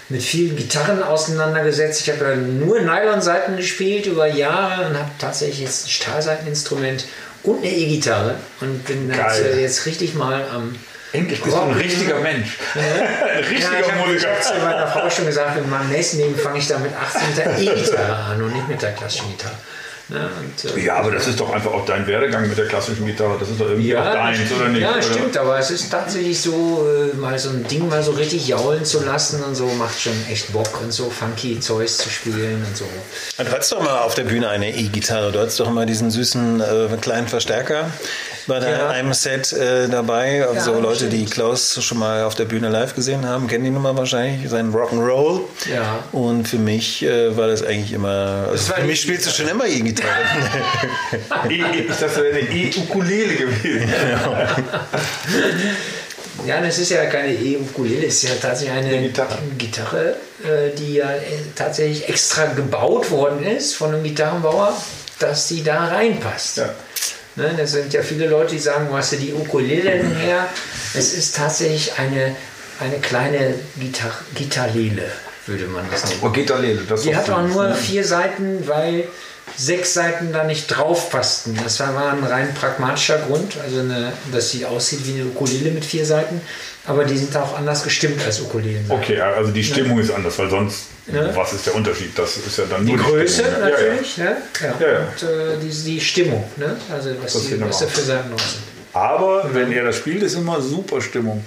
mit 0.09 0.23
vielen 0.23 0.57
Gitarren 0.57 1.03
auseinandergesetzt. 1.03 2.03
Ich 2.03 2.11
habe 2.13 2.25
ja 2.31 2.37
nur 2.37 2.81
Nylon-Seiten 2.81 3.57
gespielt 3.57 4.07
über 4.07 4.27
Jahre 4.27 4.87
und 4.89 4.99
habe 4.99 5.11
tatsächlich 5.19 5.61
jetzt 5.61 5.87
ein 5.87 5.91
Stahlseiteninstrument 5.91 7.05
und 7.45 7.59
eine 7.59 7.71
E-Gitarre 7.73 8.35
und 8.61 8.85
bin 8.85 9.09
jetzt, 9.09 9.19
Geil. 9.19 9.55
äh, 9.57 9.63
jetzt 9.63 9.87
richtig 9.87 10.15
mal 10.15 10.45
am 10.55 10.75
Endlich 11.15 11.43
bist 11.43 11.55
du 11.55 11.61
ein 11.61 11.69
Rocken. 11.69 11.81
richtiger 11.83 12.19
Mensch. 12.21 12.57
ein 12.75 12.81
Ja, 12.83 13.39
richtiger 13.49 13.81
ich 13.81 13.93
habe 13.93 14.11
Musiker. 14.13 14.41
zu 14.41 14.55
meiner 14.65 14.87
Frau 14.87 15.11
schon 15.11 15.27
gesagt, 15.27 15.59
in 15.59 15.69
meinem 15.69 15.91
nächsten 15.91 16.19
Leben 16.19 16.37
fange 16.37 16.59
ich 16.59 16.67
da 16.69 16.79
mit 16.79 16.91
18 16.95 17.29
mit 17.29 17.37
der 17.39 17.59
E-Gitarre 17.59 18.15
an 18.33 18.43
und 18.43 18.53
nicht 18.55 18.69
mit 18.69 18.81
der 18.81 18.93
klassischen 18.93 19.31
Gitarre. 19.37 19.55
Ne, 20.13 20.29
und, 20.39 20.77
äh, 20.77 20.85
Ja, 20.85 20.97
aber 20.97 21.11
das 21.13 21.27
ist 21.27 21.41
doch 21.41 21.51
einfach 21.55 21.73
auch 21.73 21.87
dein 21.87 22.07
Werdegang 22.07 22.47
mit 22.47 22.59
der 22.59 22.67
klassischen 22.67 23.07
Gitarre. 23.07 23.37
Das 23.41 23.49
ist 23.49 23.59
doch 23.59 23.69
irgendwie 23.69 23.97
auch 23.97 24.05
das 24.05 24.15
deins, 24.15 24.39
stimmt. 24.39 24.61
oder 24.61 24.69
nicht? 24.69 24.83
Ja, 24.83 24.93
oder? 24.93 25.03
stimmt, 25.03 25.37
aber 25.39 25.59
es 25.59 25.71
ist 25.71 25.91
tatsächlich 25.91 26.39
so, 26.39 26.87
äh, 26.87 27.17
mal 27.17 27.39
so 27.39 27.49
ein 27.49 27.67
Ding 27.67 27.89
mal 27.89 28.03
so 28.03 28.11
richtig 28.13 28.47
jaulen 28.47 28.85
zu 28.85 29.03
lassen 29.03 29.43
und 29.43 29.55
so 29.55 29.67
macht 29.79 29.99
schon 29.99 30.13
echt 30.31 30.53
Bock 30.53 30.83
und 30.83 30.93
so 30.93 31.09
funky 31.09 31.59
Zeugs 31.61 31.97
zu 31.97 32.11
spielen 32.11 32.63
und 32.69 32.77
so. 32.77 32.85
Du 33.39 33.51
hattest 33.51 33.73
doch 33.73 33.83
mal 33.83 34.01
auf 34.01 34.15
der 34.15 34.25
Bühne 34.25 34.51
eine 34.51 34.77
E-Gitarre. 34.77 35.33
Du 35.33 35.41
hattest 35.41 35.59
doch 35.61 35.69
immer 35.69 35.87
diesen 35.87 36.11
süßen 36.11 36.61
äh, 36.61 36.89
kleinen 37.01 37.29
Verstärker 37.29 37.91
bei 38.47 38.59
der, 38.61 38.71
Ja. 38.71 38.89
einem 38.91 39.13
Set 39.15 39.53
äh, 39.53 39.89
dabei. 39.89 40.47
Also 40.47 40.73
Ja, 40.73 40.79
Leute, 40.79 41.07
die 41.09 41.19
stimmt. 41.19 41.31
Klaus 41.33 41.83
schon 41.83 41.99
mal 41.99 42.25
auf 42.25 42.35
der 42.35 42.45
Bühne 42.45 42.69
live 42.69 42.95
gesehen 42.95 43.27
haben, 43.27 43.47
kennen 43.49 43.65
die 43.65 43.71
Nummer 43.71 43.97
wahrscheinlich, 43.97 44.49
seinen 44.51 44.73
Rock'n'Roll. 44.75 45.41
Ja. 45.73 45.99
Und 46.13 46.49
für 46.49 46.59
mich 46.59 47.03
äh, 47.05 47.37
war 47.37 47.47
das 47.49 47.63
eigentlich 47.65 47.93
immer. 47.93 48.47
Also 48.51 48.73
für 48.73 48.81
die 48.81 48.87
mich 48.87 49.01
spielst 49.01 49.27
du 49.27 49.31
schon 49.31 49.49
immer 49.49 49.67
E-Gitarre. 49.67 50.11
Ich 51.49 51.61
dachte, 51.61 52.05
das 52.07 52.17
wäre 52.17 52.29
eine 52.37 52.41
E-Ukulele 52.51 53.35
gewesen. 53.35 53.93
Ja, 56.47 56.61
das 56.61 56.79
ist 56.79 56.91
ja 56.91 57.05
keine 57.07 57.33
E-Ukulele, 57.35 58.07
es 58.07 58.23
ist 58.25 58.31
ja 58.31 58.35
tatsächlich 58.41 58.77
eine 58.77 58.89
Eine 58.89 59.03
Gitarre. 59.09 59.39
Gitarre, 59.59 60.17
äh, 60.45 60.75
die 60.77 60.95
ja 60.95 61.11
äh, 61.13 61.21
tatsächlich 61.55 62.09
extra 62.09 62.47
gebaut 62.47 63.11
worden 63.11 63.45
ist 63.45 63.75
von 63.77 63.95
einem 63.95 64.03
Gitarrenbauer, 64.03 64.77
dass 65.21 65.47
sie 65.49 65.63
da 65.63 65.85
reinpasst. 65.87 66.57
Ja. 66.59 66.71
Ne, 67.37 67.55
das 67.57 67.73
sind 67.73 67.93
ja 67.93 68.03
viele 68.03 68.29
Leute, 68.29 68.53
die 68.53 68.59
sagen, 68.59 68.89
wo 68.91 68.97
hast 68.97 69.13
du 69.13 69.17
die 69.17 69.33
Ukulele 69.33 69.91
denn 69.91 70.17
her? 70.17 70.49
Es 70.95 71.15
ist 71.15 71.35
tatsächlich 71.37 71.95
eine, 71.99 72.37
eine 72.79 72.99
kleine 72.99 73.55
Gitar 73.79 74.13
Gitarrele. 74.35 75.11
würde 75.47 75.67
man 75.67 75.85
das 75.91 76.05
nennen. 76.05 76.21
Oh, 76.23 76.29
Gitarrele, 76.29 76.83
das 76.87 77.01
ist 77.01 77.09
Die 77.09 77.17
hat 77.17 77.31
auch 77.31 77.47
nur 77.47 77.75
vier 77.75 78.05
Seiten, 78.05 78.69
weil 78.69 79.05
sechs 79.57 79.95
Seiten 79.95 80.33
da 80.33 80.45
nicht 80.45 80.67
drauf 80.69 81.11
passten. 81.11 81.59
Das 81.63 81.79
war 81.81 82.13
ein 82.13 82.25
rein 82.25 82.55
pragmatischer 82.55 83.19
Grund, 83.19 83.57
also 83.63 83.81
eine, 83.81 84.13
dass 84.33 84.51
sie 84.51 84.65
aussieht 84.67 85.07
wie 85.07 85.21
eine 85.21 85.27
Ukulele 85.31 85.71
mit 85.71 85.85
vier 85.85 86.05
Seiten, 86.07 86.41
aber 86.87 87.05
die 87.05 87.17
sind 87.19 87.37
auch 87.37 87.57
anders 87.57 87.83
gestimmt 87.85 88.21
als 88.25 88.41
Ukulelen. 88.41 88.85
Okay, 88.89 89.21
also 89.21 89.51
die 89.53 89.63
Stimmung 89.65 89.99
ist 89.99 90.11
anders, 90.11 90.39
weil 90.39 90.51
sonst, 90.51 90.85
Ja. 91.13 91.35
was 91.37 91.53
ist 91.53 91.67
der 91.67 91.75
Unterschied? 91.75 92.17
Das 92.19 92.37
ist 92.37 92.59
ja 92.59 92.65
dann 92.71 92.87
Die 92.87 92.93
nur 92.95 93.05
Größe 93.05 93.43
Stimmung, 93.45 93.61
natürlich, 93.61 94.19
ne? 94.19 94.37
Ja, 94.61 94.75
Ja, 94.81 94.93
ja. 94.93 94.99
und 95.01 95.23
äh, 95.23 95.57
die, 95.63 95.71
die 95.85 96.01
Stimmung, 96.01 96.45
ne? 96.57 96.77
also 96.93 97.11
was, 97.23 97.33
Das 97.35 97.43
die, 97.47 97.61
was 97.61 97.79
da 97.81 97.87
für 97.87 98.01
Seiten 98.03 98.31
drauf 98.31 98.41
sind. 98.41 98.63
Aber 98.95 99.49
wenn 99.55 99.73
er 99.73 99.85
das 99.85 99.97
spielt, 99.97 100.23
ist 100.23 100.35
immer 100.35 100.61
super 100.61 101.01
Stimmung. 101.01 101.45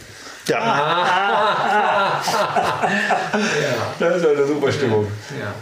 Ja, 0.47 2.21
Das 3.99 4.17
ist 4.17 4.25
eine 4.27 4.45
super 4.45 4.71
Stimmung. 4.71 5.07
Ja. 5.39 5.53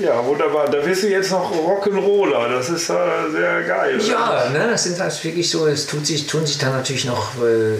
Ja, 0.00 0.24
wunderbar. 0.24 0.70
Da 0.70 0.78
bist 0.78 1.02
du 1.02 1.08
jetzt 1.08 1.30
noch 1.30 1.52
Rock'n'Roller. 1.52 2.48
Das 2.48 2.70
ist 2.70 2.88
äh, 2.88 2.94
sehr 3.30 3.62
geil. 3.64 4.00
Ja, 4.00 4.48
ne, 4.48 4.68
das 4.70 4.84
sind 4.84 4.98
halt 4.98 5.24
wirklich 5.24 5.50
so, 5.50 5.66
es 5.66 5.86
tut 5.86 6.06
sich, 6.06 6.26
tun 6.26 6.46
sich 6.46 6.56
da 6.56 6.70
natürlich 6.70 7.04
noch, 7.04 7.34
äh, 7.42 7.74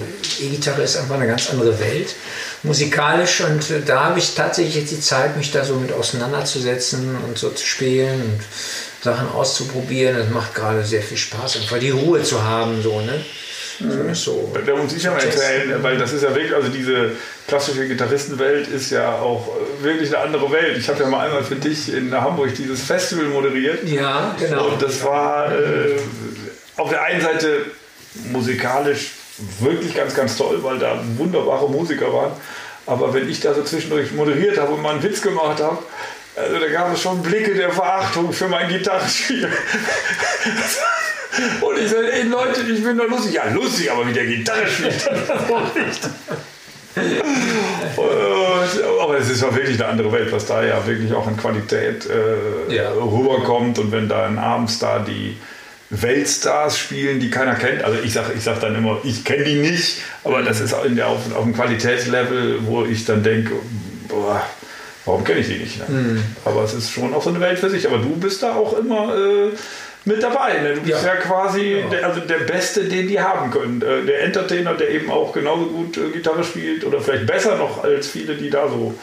E-Gitarre 0.44 0.82
ist 0.82 0.98
einfach 0.98 1.14
eine 1.14 1.26
ganz 1.26 1.48
andere 1.48 1.80
Welt, 1.80 2.14
musikalisch 2.62 3.40
und 3.40 3.70
äh, 3.70 3.80
da 3.80 4.04
habe 4.04 4.18
ich 4.18 4.34
tatsächlich 4.34 4.76
jetzt 4.76 4.90
die 4.90 5.00
Zeit, 5.00 5.38
mich 5.38 5.50
da 5.50 5.64
so 5.64 5.76
mit 5.76 5.92
auseinanderzusetzen 5.92 7.16
und 7.26 7.38
so 7.38 7.50
zu 7.50 7.64
spielen 7.64 8.20
und 8.20 8.40
Sachen 9.02 9.30
auszuprobieren. 9.30 10.16
Es 10.16 10.28
macht 10.28 10.54
gerade 10.54 10.84
sehr 10.84 11.02
viel 11.02 11.16
Spaß, 11.16 11.56
einfach 11.56 11.78
die 11.78 11.90
Ruhe 11.90 12.22
zu 12.22 12.42
haben, 12.44 12.82
so, 12.82 13.00
ne. 13.00 13.24
Das 13.80 14.22
so. 14.22 14.52
Da 14.66 14.76
muss 14.76 14.92
ich 14.92 15.02
ja 15.02 15.10
mal 15.10 15.22
erzählen, 15.22 15.82
weil 15.82 15.96
das 15.96 16.12
ist 16.12 16.22
ja 16.22 16.34
wirklich, 16.34 16.54
also 16.54 16.68
diese 16.68 17.12
klassische 17.48 17.86
Gitarristenwelt 17.88 18.68
ist 18.68 18.90
ja 18.90 19.12
auch 19.12 19.48
äh, 19.48 19.84
wirklich 19.84 20.14
eine 20.14 20.24
andere 20.24 20.52
Welt. 20.52 20.76
Ich 20.76 20.88
habe 20.88 21.02
ja 21.02 21.08
mal 21.08 21.26
einmal 21.26 21.42
für 21.42 21.56
dich 21.56 21.92
in 21.92 22.14
Hamburg 22.14 22.54
dieses 22.54 22.82
Festival 22.82 23.26
moderiert. 23.26 23.88
Ja, 23.88 24.36
genau. 24.38 24.68
Und 24.68 24.82
das 24.82 25.02
war 25.02 25.50
äh, 25.52 25.96
auf 26.76 26.90
der 26.90 27.02
einen 27.02 27.22
Seite 27.22 27.66
musikalisch 28.30 29.12
wirklich 29.60 29.94
ganz, 29.94 30.14
ganz 30.14 30.36
toll, 30.36 30.62
weil 30.62 30.78
da 30.78 31.02
wunderbare 31.16 31.68
Musiker 31.70 32.12
waren. 32.12 32.32
Aber 32.86 33.14
wenn 33.14 33.28
ich 33.28 33.40
da 33.40 33.54
so 33.54 33.62
zwischendurch 33.62 34.12
moderiert 34.12 34.58
habe 34.58 34.72
und 34.72 34.82
mal 34.82 34.94
einen 34.94 35.02
Witz 35.02 35.22
gemacht 35.22 35.62
habe, 35.62 35.78
also 36.36 36.58
da 36.58 36.68
gab 36.68 36.92
es 36.92 37.00
schon 37.00 37.22
Blicke 37.22 37.54
der 37.54 37.70
Verachtung 37.70 38.32
für 38.32 38.48
mein 38.48 38.68
Gitarrenspiel. 38.68 39.48
Und 41.60 41.78
ich 41.78 41.88
sage, 41.90 42.12
ey 42.12 42.22
Leute, 42.24 42.60
ich 42.62 42.82
bin 42.82 42.96
doch 42.98 43.08
lustig. 43.08 43.34
Ja, 43.34 43.44
lustig, 43.52 43.90
aber 43.90 44.06
wie 44.08 44.12
der 44.12 44.26
Gitarre 44.26 44.66
spielt, 44.66 44.94
das 45.28 45.30
auch 45.50 45.74
nicht. 45.74 46.00
Und- 47.96 49.00
aber 49.02 49.18
es 49.18 49.30
ist 49.30 49.42
ja 49.42 49.54
wirklich 49.54 49.80
eine 49.80 49.86
andere 49.90 50.12
Welt, 50.12 50.30
was 50.32 50.46
da 50.46 50.62
ja 50.62 50.84
wirklich 50.86 51.12
auch 51.12 51.26
an 51.26 51.36
Qualität 51.36 52.06
äh, 52.08 52.74
Ja. 52.74 52.90
rüberkommt. 52.92 53.78
Und 53.78 53.92
wenn 53.92 54.08
da 54.08 54.26
in 54.26 54.38
abends 54.38 54.78
da 54.78 54.98
die 54.98 55.36
Weltstars 55.90 56.78
spielen, 56.78 57.18
die 57.20 57.30
keiner 57.30 57.54
kennt, 57.54 57.82
also 57.84 57.98
ich 58.02 58.12
sage 58.12 58.32
ich 58.36 58.42
sag 58.44 58.60
dann 58.60 58.74
immer, 58.76 58.98
ich 59.04 59.24
kenne 59.24 59.44
die 59.44 59.56
nicht, 59.56 59.98
aber 60.24 60.42
das 60.42 60.60
ist 60.60 60.72
auch 60.74 60.84
in 60.84 60.94
der, 60.96 61.08
auf, 61.08 61.34
auf 61.34 61.42
einem 61.42 61.54
Qualitätslevel, 61.54 62.58
wo 62.66 62.84
ich 62.84 63.04
dann 63.04 63.22
denke, 63.22 63.52
boah, 64.08 64.42
warum 65.04 65.24
kenne 65.24 65.40
ich 65.40 65.48
die 65.48 65.58
nicht? 65.58 65.88
Ne? 65.88 66.22
Aber 66.44 66.62
es 66.64 66.74
ist 66.74 66.90
schon 66.92 67.12
auch 67.14 67.22
so 67.22 67.30
eine 67.30 67.40
Welt 67.40 67.58
für 67.58 67.70
sich. 67.70 67.86
Aber 67.88 67.98
du 67.98 68.16
bist 68.16 68.42
da 68.42 68.54
auch 68.54 68.78
immer 68.78 69.14
äh, 69.16 69.48
mit 70.04 70.22
dabei. 70.22 70.58
Ne? 70.58 70.74
Du 70.74 70.80
bist 70.80 71.02
ja, 71.02 71.14
Ja. 71.14 71.16
quasi 71.16 71.84
Der, 71.90 72.06
also 72.06 72.20
der 72.20 72.38
Beste, 72.40 72.84
den 72.84 73.08
die 73.08 73.20
haben 73.20 73.50
können. 73.50 73.82
Äh, 73.82 74.06
der 74.06 74.22
Entertainer, 74.22 74.74
der 74.74 74.90
eben 74.90 75.10
auch 75.10 75.32
genauso 75.32 75.66
gut 75.66 75.96
äh, 75.96 76.10
Gitarre 76.12 76.44
spielt 76.44 76.84
oder 76.84 77.00
vielleicht 77.00 77.26
besser 77.26 77.56
noch 77.56 77.84
als 77.84 78.08
viele, 78.08 78.34
die 78.34 78.50
da 78.50 78.68
so 78.68 78.94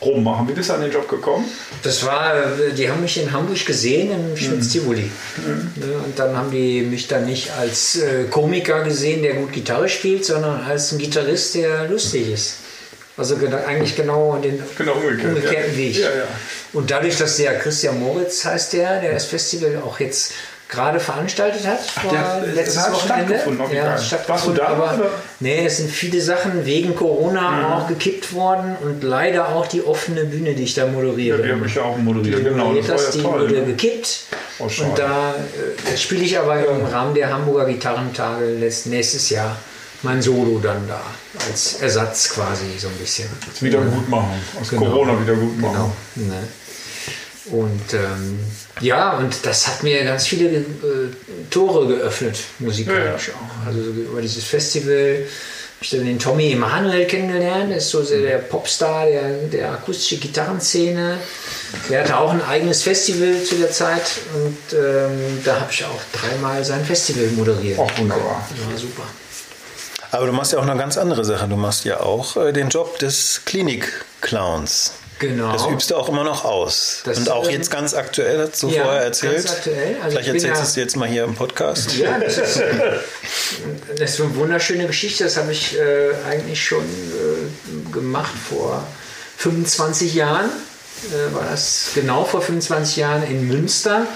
rummachen. 0.00 0.46
Wie 0.48 0.52
bist 0.52 0.68
du 0.68 0.74
an 0.74 0.82
den 0.82 0.92
Job 0.92 1.08
gekommen? 1.08 1.46
Das 1.82 2.04
war, 2.04 2.36
äh, 2.36 2.72
die 2.72 2.88
haben 2.90 3.02
mich 3.02 3.20
in 3.20 3.32
Hamburg 3.32 3.64
gesehen 3.66 4.10
im 4.12 4.36
Schmitz 4.36 4.68
Tivoli. 4.70 5.10
Ne, 5.76 5.84
Und 6.04 6.18
dann 6.18 6.36
haben 6.36 6.50
die 6.50 6.82
mich 6.82 7.08
dann 7.08 7.26
nicht 7.26 7.50
als 7.58 7.98
Komiker 8.30 8.82
gesehen, 8.84 9.22
der 9.22 9.34
gut 9.34 9.52
Gitarre 9.52 9.88
spielt, 9.88 10.24
sondern 10.24 10.64
als 10.64 10.92
ein 10.92 10.98
Gitarrist, 10.98 11.54
der 11.54 11.88
lustig 11.88 12.30
ist. 12.32 12.58
Also 13.18 13.36
eigentlich 13.66 13.96
genau 13.96 14.36
den 14.36 14.62
Genau 14.76 14.92
umgekehrt, 14.92 15.34
umgekehrten 15.34 15.72
ja. 15.72 15.78
Weg. 15.78 15.96
Ja, 15.96 16.08
ja. 16.10 16.28
Und 16.76 16.90
dadurch, 16.90 17.16
dass 17.18 17.36
der 17.38 17.58
Christian 17.58 17.98
Moritz 17.98 18.44
heißt 18.44 18.72
der, 18.74 19.00
der 19.00 19.14
das 19.14 19.24
Festival 19.26 19.82
auch 19.84 19.98
jetzt 19.98 20.32
gerade 20.68 20.98
veranstaltet 20.98 21.64
hat, 21.66 21.78
vor 21.80 22.10
Der- 22.10 22.42
letztes 22.54 22.74
das 22.74 22.84
hat 22.86 22.92
Wochenende. 22.92 23.34
stattgefunden, 23.34 23.72
ja, 23.76 23.96
stattgefunden, 23.96 24.28
Warst 24.28 24.46
du 24.48 24.52
da, 24.52 24.66
aber 24.66 24.94
oder? 24.94 25.04
Mhm. 25.04 25.10
nee, 25.40 25.64
es 25.64 25.76
sind 25.76 25.90
viele 25.90 26.20
Sachen 26.20 26.66
wegen 26.66 26.96
Corona 26.96 27.76
auch 27.76 27.86
gekippt 27.86 28.32
worden 28.34 28.76
und 28.82 29.02
leider 29.04 29.50
auch 29.50 29.68
die 29.68 29.82
offene 29.84 30.24
Bühne, 30.24 30.54
die 30.54 30.64
ich 30.64 30.74
da 30.74 30.86
moderiere. 30.86 31.38
Ja, 31.38 31.44
die 31.46 31.52
habe 31.52 31.66
ich 31.66 31.74
ja 31.76 31.82
auch 31.82 31.96
moderiert. 31.96 32.40
Die 32.40 32.44
Genau, 32.44 32.74
das 32.74 32.86
das, 32.88 33.04
ja 33.06 33.10
die 33.12 33.22
toll. 33.22 33.40
wurde 33.42 33.54
Ne? 33.60 33.66
gekippt. 33.66 34.20
Oh, 34.58 34.64
und 34.64 34.98
da 34.98 35.34
äh, 35.92 35.96
spiele 35.96 36.24
ich 36.24 36.36
aber 36.36 36.66
im 36.66 36.84
Rahmen 36.84 37.14
der 37.14 37.32
Hamburger 37.32 37.66
Gitarrentage 37.66 38.44
nächstes 38.86 39.30
Jahr 39.30 39.56
mein 40.02 40.20
Solo 40.20 40.58
dann 40.62 40.86
da. 40.88 41.00
Als 41.48 41.80
Ersatz 41.80 42.30
quasi 42.30 42.64
so 42.78 42.88
ein 42.88 42.94
bisschen. 42.94 43.28
Jetzt 43.46 43.62
wieder 43.62 43.78
gut 43.80 44.08
machen. 44.08 44.32
Aus 44.60 44.68
Genau. 44.70 44.82
Corona 44.86 45.12
wieder 45.22 45.34
gut 45.34 45.60
machen. 45.60 45.92
Genau. 46.16 46.26
Ne? 46.34 46.42
Und 47.50 47.94
ähm, 47.94 48.40
ja, 48.80 49.16
und 49.18 49.34
das 49.44 49.68
hat 49.68 49.82
mir 49.82 50.02
ganz 50.04 50.26
viele 50.26 50.48
äh, 50.48 50.64
Tore 51.50 51.86
geöffnet, 51.86 52.38
musikalisch 52.58 53.30
auch. 53.30 53.66
Also 53.66 53.82
so 53.82 53.90
über 53.90 54.20
dieses 54.20 54.44
Festival 54.44 55.26
habe 55.76 55.84
ich 55.84 55.90
dann 55.90 56.06
den 56.06 56.18
Tommy 56.18 56.52
Emanuel 56.52 57.06
kennengelernt, 57.06 57.70
der 57.70 57.76
ist 57.76 57.90
so 57.90 58.02
sehr 58.02 58.22
der 58.22 58.38
Popstar 58.38 59.06
der, 59.06 59.30
der 59.52 59.72
akustischen 59.72 60.20
Gitarrenszene. 60.20 61.18
Der 61.90 62.00
hatte 62.00 62.18
auch 62.18 62.30
ein 62.30 62.42
eigenes 62.42 62.82
Festival 62.82 63.42
zu 63.42 63.56
der 63.56 63.70
Zeit 63.70 64.02
und 64.34 64.56
ähm, 64.72 65.42
da 65.44 65.60
habe 65.60 65.70
ich 65.70 65.84
auch 65.84 66.00
dreimal 66.12 66.64
sein 66.64 66.84
Festival 66.84 67.26
moderiert. 67.36 67.78
Ach, 67.78 67.98
wunderbar. 67.98 68.48
Das 68.50 68.72
war 68.72 68.78
super. 68.78 69.02
aber 70.10 70.26
du 70.26 70.32
machst 70.32 70.52
ja 70.52 70.58
auch 70.58 70.66
eine 70.66 70.78
ganz 70.78 70.96
andere 70.96 71.24
Sache. 71.24 71.46
Du 71.46 71.56
machst 71.56 71.84
ja 71.84 72.00
auch 72.00 72.36
äh, 72.38 72.52
den 72.52 72.70
Job 72.70 72.98
des 72.98 73.42
Klinik-Clowns. 73.44 74.92
Genau. 75.18 75.50
Das 75.52 75.66
übst 75.66 75.90
du 75.90 75.96
auch 75.96 76.08
immer 76.10 76.24
noch 76.24 76.44
aus. 76.44 77.00
Das, 77.04 77.16
Und 77.18 77.30
auch 77.30 77.46
ähm, 77.46 77.52
jetzt 77.52 77.70
ganz 77.70 77.94
aktuell, 77.94 78.38
hast 78.38 78.62
du 78.62 78.68
ja, 78.68 78.82
vorher 78.84 79.02
erzählt. 79.02 79.36
ganz 79.36 79.50
aktuell. 79.50 79.96
Also 80.02 80.10
Vielleicht 80.10 80.28
erzählst 80.28 80.44
du 80.44 80.48
ja- 80.60 80.62
es 80.62 80.76
jetzt 80.76 80.96
mal 80.96 81.08
hier 81.08 81.24
im 81.24 81.34
Podcast. 81.34 81.96
Ja, 81.96 82.18
das 82.18 82.36
ist, 82.36 82.62
das 83.98 84.10
ist 84.10 84.20
eine 84.20 84.36
wunderschöne 84.36 84.86
Geschichte. 84.86 85.24
Das 85.24 85.36
habe 85.38 85.52
ich 85.52 85.78
äh, 85.78 86.10
eigentlich 86.28 86.62
schon 86.62 86.84
äh, 86.84 87.92
gemacht 87.92 88.32
vor 88.50 88.86
25 89.38 90.14
Jahren. 90.14 90.50
Äh, 90.50 91.34
war 91.34 91.44
das 91.50 91.90
genau 91.94 92.24
vor 92.24 92.42
25 92.42 92.96
Jahren 92.96 93.22
in 93.24 93.48
Münster. 93.48 94.06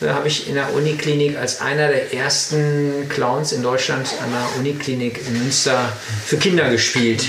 Da 0.00 0.14
habe 0.14 0.28
ich 0.28 0.48
in 0.48 0.54
der 0.54 0.72
Uniklinik 0.74 1.36
als 1.36 1.60
einer 1.60 1.88
der 1.88 2.14
ersten 2.14 3.08
Clowns 3.08 3.50
in 3.52 3.62
Deutschland 3.64 4.08
an 4.22 4.30
der 4.30 4.60
Uniklinik 4.60 5.20
in 5.26 5.42
Münster 5.42 5.92
für 6.24 6.36
Kinder 6.36 6.70
gespielt. 6.70 7.24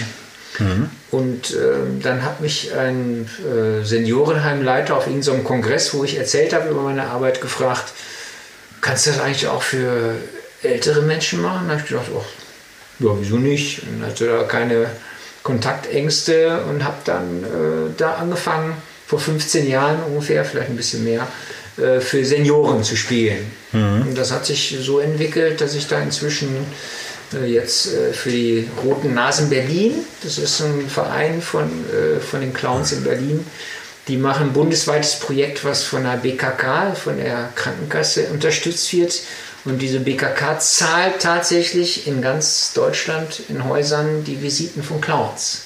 Und 1.11 1.55
ähm, 1.55 2.01
dann 2.01 2.23
hat 2.23 2.41
mich 2.41 2.73
ein 2.73 3.29
äh, 3.39 3.83
Seniorenheimleiter 3.83 4.95
auf 4.95 5.07
irgendeinem 5.07 5.43
Kongress, 5.43 5.93
wo 5.93 6.03
ich 6.03 6.17
erzählt 6.17 6.53
habe 6.53 6.69
über 6.69 6.81
meine 6.81 7.07
Arbeit, 7.07 7.41
gefragt, 7.41 7.93
kannst 8.81 9.05
du 9.05 9.11
das 9.11 9.19
eigentlich 9.19 9.47
auch 9.47 9.61
für 9.61 10.15
ältere 10.63 11.01
Menschen 11.01 11.41
machen? 11.41 11.67
Da 11.67 11.73
habe 11.73 11.81
ich 11.81 11.87
gedacht, 11.87 12.07
oh, 12.13 12.25
ja, 12.99 13.09
wieso 13.19 13.37
nicht? 13.37 13.83
Und 13.83 14.05
hatte 14.05 14.27
da 14.27 14.43
keine 14.43 14.87
Kontaktängste 15.43 16.63
und 16.69 16.83
habe 16.83 16.97
dann 17.05 17.43
äh, 17.43 17.93
da 17.97 18.15
angefangen, 18.15 18.75
vor 19.07 19.19
15 19.19 19.67
Jahren 19.67 20.03
ungefähr, 20.03 20.45
vielleicht 20.45 20.69
ein 20.69 20.75
bisschen 20.75 21.03
mehr, 21.03 21.27
äh, 21.77 21.99
für 21.99 22.23
Senioren 22.23 22.83
zu 22.83 22.95
spielen. 22.95 23.51
Und 24.01 24.17
das 24.17 24.31
hat 24.31 24.45
sich 24.45 24.77
so 24.81 24.99
entwickelt, 24.99 25.61
dass 25.61 25.75
ich 25.75 25.87
da 25.87 25.99
inzwischen 25.99 26.49
äh, 26.49 26.59
jetzt 27.45 27.93
äh, 27.93 28.13
für 28.13 28.29
die 28.29 28.67
Roten 28.83 29.13
Nasen 29.13 29.49
Berlin, 29.49 30.05
das 30.23 30.37
ist 30.37 30.61
ein 30.61 30.89
Verein 30.89 31.41
von, 31.41 31.69
äh, 31.89 32.19
von 32.19 32.41
den 32.41 32.53
Clowns 32.53 32.91
in 32.91 33.03
Berlin, 33.03 33.45
die 34.07 34.17
machen 34.17 34.47
ein 34.47 34.53
bundesweites 34.53 35.19
Projekt, 35.19 35.63
was 35.63 35.83
von 35.83 36.03
der 36.03 36.17
BKK, 36.17 36.95
von 36.95 37.17
der 37.17 37.49
Krankenkasse 37.55 38.27
unterstützt 38.31 38.91
wird. 38.91 39.21
Und 39.65 39.79
diese 39.81 39.99
BKK 39.99 40.59
zahlt 40.59 41.19
tatsächlich 41.21 42.07
in 42.07 42.21
ganz 42.21 42.73
Deutschland 42.73 43.41
in 43.49 43.65
Häusern 43.65 44.23
die 44.23 44.41
Visiten 44.41 44.81
von 44.81 44.99
Clowns. 44.99 45.63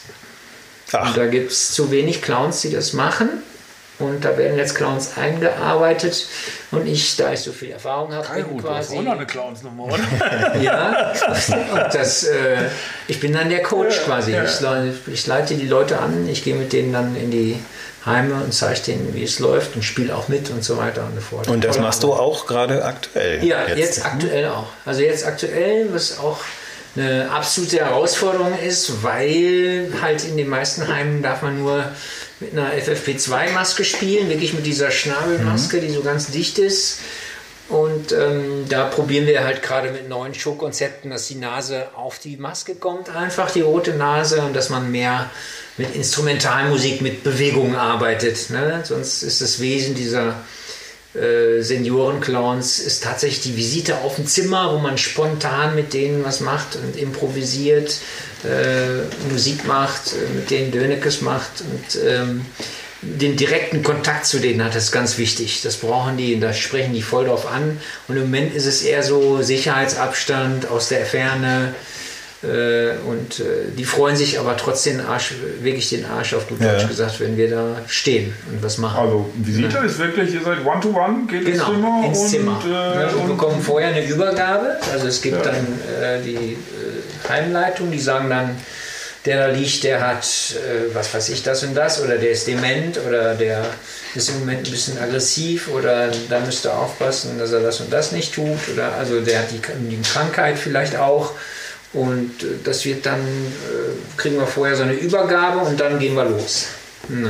Ach, 0.92 1.08
Und 1.08 1.18
da 1.18 1.28
gibt 1.28 1.52
es 1.52 1.72
zu 1.72 1.90
wenig 1.90 2.22
Clowns, 2.22 2.62
die 2.62 2.72
das 2.72 2.92
machen. 2.92 3.30
Und 4.00 4.26
da 4.26 4.38
werden 4.38 4.58
jetzt 4.58 4.74
Clowns 4.76 5.18
eingearbeitet. 5.18 6.26
Und 6.72 6.88
ich, 6.88 7.16
da 7.16 7.32
ich 7.32 7.42
so 7.42 7.52
viel 7.52 7.72
Erfahrung 7.72 8.12
habe, 8.12 8.28
bin 8.44 8.58
quasi. 8.58 8.98
eine 8.98 9.26
Clownsnummer, 9.26 9.86
oder? 9.86 10.56
Ja, 10.62 11.14
und 11.74 11.94
das, 11.94 12.24
äh, 12.24 12.58
ich 13.08 13.20
bin 13.20 13.34
dann 13.34 13.50
der 13.50 13.62
Coach 13.62 14.02
quasi. 14.06 14.32
ja. 14.32 14.44
Ich, 14.44 15.14
ich 15.14 15.28
leite 15.28 15.56
die 15.56 15.68
Leute 15.68 16.00
an, 16.00 16.28
ich 16.28 16.44
gehe 16.44 16.56
mit 16.56 16.74
denen 16.74 16.92
dann 16.92 17.16
in 17.16 17.30
die 17.30 17.60
Heime 18.06 18.36
und 18.36 18.54
zeige 18.54 18.82
denen, 18.82 19.14
wie 19.14 19.24
es 19.24 19.40
läuft 19.40 19.76
und 19.76 19.84
spiele 19.84 20.16
auch 20.16 20.28
mit 20.28 20.50
und 20.50 20.64
so 20.64 20.78
weiter 20.78 21.06
und 21.06 21.16
so 21.16 21.22
fort. 21.22 21.48
und 21.48 21.64
das 21.64 21.80
machst 21.80 22.04
du 22.04 22.14
auch 22.14 22.48
gerade 22.48 22.84
aktuell. 22.84 23.44
ja, 23.44 23.68
jetzt, 23.68 24.06
aktuell 24.06 24.48
auch. 24.48 24.68
Also 24.86 25.02
jetzt 25.02 25.26
aktuell, 25.26 25.88
was 25.94 26.20
auch 26.20 26.40
eine 26.96 27.30
absolute 27.32 27.80
Herausforderung 27.80 28.58
ist, 28.60 29.04
weil 29.04 29.92
halt 30.02 30.26
in 30.26 30.38
den 30.38 30.50
meisten 30.50 30.88
Heimen 30.88 31.24
darf 31.24 31.42
man 31.42 31.60
nur 31.60 31.86
mit 32.44 32.54
einer 32.54 32.74
FFP2-Maske 32.74 33.84
spielen, 33.84 34.30
wirklich 34.30 34.54
mit 34.54 34.66
dieser 34.66 34.92
Schnabelmaske, 34.92 35.80
die 35.80 35.90
so 35.90 36.02
ganz 36.02 36.32
dicht 36.32 36.60
ist. 36.60 37.00
Und 37.70 38.12
ähm, 38.12 38.66
da 38.68 38.86
probieren 38.86 39.26
wir 39.26 39.44
halt 39.44 39.64
gerade 39.64 39.92
mit 39.92 40.10
neuen 40.10 40.34
Showkonzepten, 40.34 41.10
dass 41.10 41.28
die 41.28 41.36
Nase 41.36 41.88
auf 41.96 42.20
die 42.20 42.38
Maske 42.38 42.76
kommt, 42.76 43.10
einfach 43.10 43.50
die 43.52 43.62
rote 43.62 43.94
Nase, 43.94 44.42
und 44.42 44.54
dass 44.54 44.70
man 44.70 44.92
mehr 44.92 45.30
mit 45.78 45.96
Instrumentalmusik, 45.96 47.02
mit 47.02 47.24
Bewegungen 47.24 47.76
arbeitet. 47.76 48.50
Ne? 48.50 48.82
Sonst 48.84 49.24
ist 49.24 49.42
das 49.42 49.60
Wesen 49.60 49.96
dieser 49.96 50.36
äh, 51.16 51.62
Seniorenclowns 51.62 52.80
ist 52.80 53.04
tatsächlich 53.04 53.42
die 53.42 53.58
Visite 53.58 54.00
auf 54.00 54.16
dem 54.16 54.26
Zimmer, 54.26 54.74
wo 54.74 54.80
man 54.80 54.98
spontan 54.98 55.76
mit 55.76 55.94
denen 55.94 56.24
was 56.24 56.40
macht 56.40 56.76
und 56.76 56.98
improvisiert, 56.98 57.98
äh, 58.44 59.32
Musik 59.32 59.66
macht, 59.66 60.14
äh, 60.14 60.34
mit 60.36 60.50
denen 60.50 60.72
Dönekes 60.72 61.22
macht 61.22 61.62
und 61.62 62.02
ähm, 62.04 62.46
den 63.04 63.36
direkten 63.36 63.84
Kontakt 63.84 64.26
zu 64.26 64.40
denen 64.40 64.64
hat, 64.64 64.76
das 64.76 64.86
ist 64.86 64.92
ganz 64.92 65.18
wichtig. 65.18 65.62
Das 65.62 65.78
brauchen 65.78 66.18
die, 66.18 66.40
da 66.40 66.54
sprechen 66.54 66.94
die 66.94 67.02
voll 67.02 67.26
drauf 67.26 67.46
an. 67.46 67.80
Und 68.08 68.16
im 68.16 68.24
Moment 68.24 68.56
ist 68.56 68.66
es 68.66 68.82
eher 68.82 69.04
so 69.04 69.42
Sicherheitsabstand 69.42 70.70
aus 70.70 70.88
der 70.88 71.06
Ferne. 71.06 71.76
Äh, 72.44 72.98
und 73.08 73.40
äh, 73.40 73.44
die 73.78 73.86
freuen 73.86 74.16
sich 74.18 74.38
aber 74.40 74.58
trotzdem 74.58 75.00
Arsch, 75.00 75.34
wirklich 75.62 75.90
den 75.90 76.06
Arsch 76.06 76.34
auf 76.34 76.48
gut 76.50 76.60
Ja. 76.60 76.74
Deutsch 76.74 76.88
gesagt, 76.90 77.20
wenn 77.22 77.38
wir 77.38 77.50
da 77.50 77.78
stehen 77.88 78.34
und 78.52 78.62
was 78.62 78.78
machen. 78.78 79.00
Also 79.00 79.30
Visite 79.36 79.78
ist 79.86 79.98
wirklich, 80.00 80.34
ihr 80.34 80.42
seid 80.44 80.66
One-to-One, 80.66 81.26
geht 81.30 81.48
ins 81.48 81.60
Genau, 81.60 81.72
Zimmer 81.72 82.04
ins 82.06 82.20
und, 82.20 82.28
Zimmer. 82.30 82.62
Äh, 82.66 82.70
Ja, 82.70 83.12
wir 83.14 83.22
und 83.22 83.28
bekommen 83.30 83.62
vorher 83.62 83.90
eine 83.90 84.06
Übergabe. 84.06 84.78
Also 84.92 85.08
es 85.08 85.22
gibt 85.22 85.38
Ja. 85.38 85.52
dann 85.52 85.56
äh, 86.02 86.22
die 86.22 86.36
äh, 86.36 87.30
Heimleitung, 87.30 87.90
die 87.92 88.00
sagen 88.00 88.30
dann, 88.30 88.58
der 89.26 89.48
da 89.48 89.54
liegt, 89.54 89.86
der 89.86 90.06
hat, 90.06 90.26
äh, 90.26 90.94
was 90.94 91.14
weiß 91.14 91.30
ich, 91.30 91.44
das 91.44 91.64
und 91.64 91.76
das, 91.76 92.02
oder 92.04 92.18
der 92.18 92.32
ist 92.32 92.46
dement, 92.46 93.00
oder 93.08 93.36
der 93.36 93.64
ist 94.16 94.28
im 94.30 94.40
Moment 94.40 94.68
ein 94.68 94.72
bisschen 94.72 95.00
aggressiv, 95.00 95.70
oder 95.70 96.10
da 96.30 96.42
müsst 96.42 96.66
ihr 96.66 96.74
aufpassen, 96.78 97.40
dass 97.40 97.54
er 97.54 97.62
das 97.62 97.80
und 97.80 97.94
das 97.94 98.12
nicht 98.12 98.34
tut, 98.36 98.60
oder 98.74 98.92
also 99.00 99.22
der 99.22 99.40
hat 99.40 99.46
die, 99.52 99.62
die 99.90 100.02
Krankheit 100.02 100.58
vielleicht 100.60 100.98
auch. 100.98 101.32
Und 101.94 102.44
äh, 102.44 102.48
das 102.64 102.84
wird 102.86 103.06
dann, 103.06 103.20
äh, 103.20 104.18
kriegen 104.18 104.38
wir 104.38 104.48
vorher 104.48 104.76
so 104.76 104.84
eine 104.84 104.94
Übergabe 104.94 105.60
und 105.60 105.80
dann 105.80 106.00
gehen 106.00 106.16
wir 106.16 106.26
los. 106.26 106.68
Ja. 107.10 107.30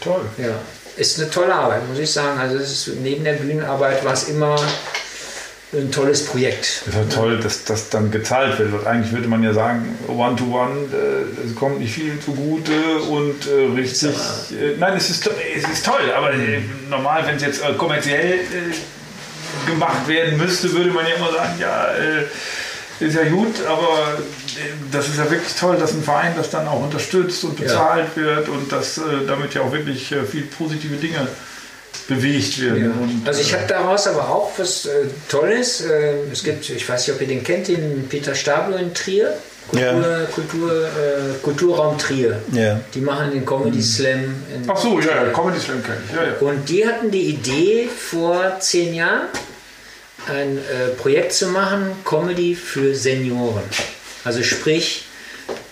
toll. 0.00 0.22
Ja, 0.38 0.58
ist 0.96 1.20
eine 1.20 1.30
tolle 1.30 1.54
Arbeit, 1.54 1.88
muss 1.88 1.98
ich 1.98 2.10
sagen. 2.10 2.38
Also 2.38 2.56
es 2.56 2.88
ist, 2.88 2.96
neben 3.02 3.24
der 3.24 3.34
Bühnenarbeit 3.34 4.04
war 4.04 4.14
es 4.14 4.28
immer 4.28 4.56
ein 5.72 5.90
tolles 5.90 6.24
Projekt. 6.24 6.82
Ist 6.86 6.94
ja 6.94 7.04
toll, 7.14 7.38
dass 7.40 7.64
das 7.64 7.90
dann 7.90 8.10
gezahlt 8.10 8.58
wird. 8.58 8.72
Weil 8.72 8.86
eigentlich 8.86 9.12
würde 9.12 9.28
man 9.28 9.42
ja 9.42 9.52
sagen, 9.52 9.98
One-to-One, 10.08 10.88
äh, 10.92 11.46
es 11.46 11.54
kommt 11.54 11.80
nicht 11.80 11.92
viel 11.92 12.18
zugute 12.20 12.98
und 13.10 13.46
äh, 13.46 13.74
richtig. 13.76 14.10
Äh, 14.50 14.76
nein, 14.78 14.94
es 14.96 15.10
ist, 15.10 15.28
es 15.56 15.68
ist 15.68 15.84
toll, 15.84 16.12
aber 16.16 16.32
äh, 16.32 16.60
normal, 16.88 17.26
wenn 17.26 17.36
es 17.36 17.42
jetzt 17.42 17.62
äh, 17.62 17.72
kommerziell 17.74 18.40
gemacht 19.66 20.06
werden 20.06 20.38
müsste, 20.38 20.72
würde 20.72 20.90
man 20.90 21.06
ja 21.06 21.14
immer 21.14 21.32
sagen, 21.32 21.54
ja, 21.60 21.88
ist 23.00 23.14
ja 23.14 23.24
gut, 23.28 23.54
aber 23.66 24.18
äh, 24.18 24.72
das 24.90 25.08
ist 25.08 25.18
ja 25.18 25.30
wirklich 25.30 25.54
toll, 25.54 25.76
dass 25.78 25.92
ein 25.92 26.02
Verein 26.02 26.34
das 26.36 26.50
dann 26.50 26.66
auch 26.66 26.82
unterstützt 26.82 27.44
und 27.44 27.56
bezahlt 27.60 28.16
wird 28.16 28.48
und 28.48 28.70
dass 28.72 28.98
äh, 28.98 29.02
damit 29.26 29.54
ja 29.54 29.62
auch 29.62 29.72
wirklich 29.72 30.12
äh, 30.12 30.24
viel 30.24 30.42
positive 30.42 30.96
Dinge 30.96 31.26
bewegt 32.08 32.60
werden. 32.60 32.84
Ja. 32.84 32.90
Und, 32.90 33.22
Also 33.26 33.40
ich 33.40 33.52
äh, 33.52 33.56
habe 33.56 33.66
daraus 33.68 34.06
aber 34.06 34.28
auch 34.28 34.52
was 34.56 34.86
äh, 34.86 35.06
Tolles. 35.28 35.80
Äh, 35.82 36.14
es 36.32 36.42
gibt, 36.42 36.68
ich 36.70 36.88
weiß 36.88 37.06
nicht, 37.06 37.16
ob 37.16 37.20
ihr 37.20 37.28
den 37.28 37.42
kennt, 37.42 37.68
den 37.68 38.06
Peter 38.08 38.34
Stablo 38.34 38.76
in 38.76 38.94
Trier. 38.94 39.34
Kultur, 39.68 39.82
Ja. 39.82 40.26
Kultur, 40.32 40.84
äh, 40.84 41.42
Kulturraum 41.42 41.98
Trier. 41.98 42.40
Ja. 42.52 42.80
Die 42.94 43.00
machen 43.00 43.32
den 43.32 43.44
Comedy 43.44 43.82
Slam. 43.82 44.20
In 44.54 44.62
Ach 44.68 44.76
so, 44.76 45.00
ja, 45.00 45.24
ja, 45.24 45.32
Comedy 45.32 45.58
Slam 45.58 45.82
kenne 45.82 45.98
ich. 46.08 46.14
Ja, 46.14 46.22
ja. 46.22 46.32
Und 46.38 46.68
die 46.68 46.86
hatten 46.86 47.10
die 47.10 47.30
Idee 47.30 47.88
vor 47.88 48.58
zehn 48.60 48.94
Jahren, 48.94 49.22
ein 50.28 50.58
äh, 50.58 50.88
Projekt 50.96 51.32
zu 51.32 51.48
machen, 51.48 51.92
Comedy 52.04 52.54
für 52.54 52.94
Senioren. 52.94 53.62
Also 54.24 54.42
sprich, 54.42 55.04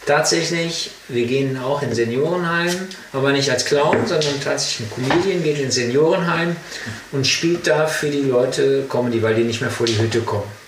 tatsächlich, 0.07 0.91
wir 1.09 1.27
gehen 1.27 1.59
auch 1.59 1.83
in 1.83 1.95
Seniorenheim, 1.95 2.73
aber 3.13 3.33
nicht 3.33 3.51
als 3.51 3.65
Clown, 3.65 4.07
sondern 4.07 4.41
tatsächlich 4.43 4.89
ein 4.89 4.91
Comedian 4.95 5.43
geht 5.43 5.59
in 5.59 5.71
Seniorenheim 5.71 6.57
und 7.13 7.27
spielt 7.27 7.67
da 7.67 7.87
für 7.87 8.11
die 8.11 8.23
Leute 8.23 8.85
Comedy, 8.89 9.23
weil 9.23 9.35
die 9.35 9.45
nicht 9.45 9.61
mehr 9.61 9.71
vor 9.71 9.87
die 9.87 9.99
Hütte 9.99 10.21
kommen. 10.21 10.64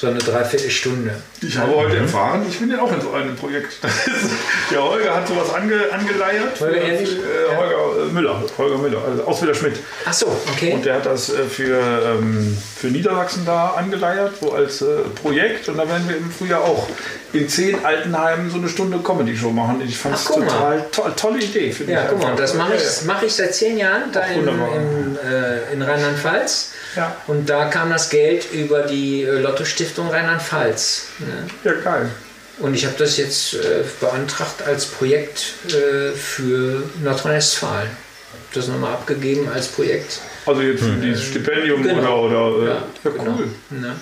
So 0.00 0.06
eine 0.06 0.18
Dreiviertelstunde. 0.18 1.14
Ich 1.42 1.58
habe 1.58 1.74
heute 1.76 1.98
erfahren, 1.98 2.46
ich 2.48 2.58
bin 2.58 2.70
ja 2.70 2.80
auch 2.80 2.90
in 2.90 3.02
so 3.02 3.12
einem 3.12 3.36
Projekt. 3.36 3.74
Der 4.70 4.82
Holger 4.82 5.14
hat 5.14 5.28
sowas 5.28 5.52
ange, 5.52 5.74
angeleiert. 5.92 6.58
Holger 6.58 6.72
für, 6.72 6.78
Ehrlich? 6.78 7.10
äh, 7.18 7.52
Ja. 7.52 7.58
Holger 7.58 8.08
äh, 8.08 8.12
Müller. 8.14 8.42
Holger 8.56 8.78
Müller, 8.78 8.98
also 9.06 9.24
Ausbilder 9.24 9.54
Schmidt. 9.54 9.74
Ach 10.06 10.12
so, 10.14 10.34
okay. 10.54 10.72
Und 10.72 10.86
der 10.86 10.94
hat 10.94 11.04
das 11.04 11.28
äh, 11.28 11.42
für, 11.44 11.78
ähm, 11.78 12.56
für 12.76 12.86
Niedersachsen 12.86 13.44
da 13.44 13.74
angeleiert, 13.76 14.36
so 14.40 14.54
als 14.54 14.80
äh, 14.80 14.86
Projekt. 15.20 15.68
Und 15.68 15.76
da 15.76 15.86
werden 15.86 16.08
wir 16.08 16.16
im 16.16 16.30
Frühjahr 16.30 16.62
auch 16.62 16.88
in 17.34 17.46
zehn 17.50 17.84
Altenheimen 17.84 18.50
so 18.50 18.56
eine 18.56 18.70
Stunde 18.70 19.00
Comedy-Show 19.00 19.50
machen. 19.50 19.82
Ich 19.86 19.98
fand 19.98 20.14
es 20.14 20.24
total 20.24 20.86
toll, 20.92 21.12
tolle 21.14 21.40
Idee. 21.40 21.74
Ja, 21.86 22.04
ich 22.04 22.08
guck 22.08 22.22
mal, 22.22 22.34
das 22.36 22.54
mache 22.54 22.74
ich, 22.74 22.82
Ja, 22.82 22.88
mach 23.04 23.22
ich 23.22 23.34
seit 23.34 23.54
zehn 23.54 23.76
Jahren 23.76 24.10
da 24.12 24.22
Ach, 24.24 24.30
in, 24.34 24.48
in, 24.48 25.18
äh, 25.30 25.72
in 25.74 25.82
Rheinland-Pfalz. 25.82 26.70
Ja. 26.96 27.16
Und 27.26 27.48
da 27.48 27.66
kam 27.66 27.90
das 27.90 28.10
Geld 28.10 28.52
über 28.52 28.82
die 28.82 29.22
äh, 29.22 29.38
Lotto-Stiftung 29.40 30.08
Rheinland-Pfalz. 30.10 31.06
Ne? 31.20 31.46
Ja, 31.64 31.72
geil. 31.80 32.10
Und 32.58 32.74
ich 32.74 32.84
habe 32.84 32.94
das 32.98 33.16
jetzt 33.16 33.54
äh, 33.54 33.58
beantragt 34.00 34.62
als 34.66 34.86
Projekt 34.86 35.54
äh, 35.68 36.12
für 36.16 36.82
Nordrhein-Westfalen. 37.02 37.88
Hab 37.88 38.52
Das 38.54 38.66
nochmal 38.68 38.92
abgegeben 38.92 39.48
als 39.48 39.68
Projekt. 39.68 40.18
Also 40.46 40.60
jetzt 40.62 40.82
für 40.82 40.90
dieses 40.96 41.24
Stipendium 41.24 41.82
Genau. 41.82 42.26
oder, 42.26 42.46
oder 42.46 42.62
äh, 42.62 42.68
Ja, 42.68 42.82
ja, 43.04 43.10
genau. 43.10 43.36
cool. 43.38 43.48
Ne? 43.70 43.96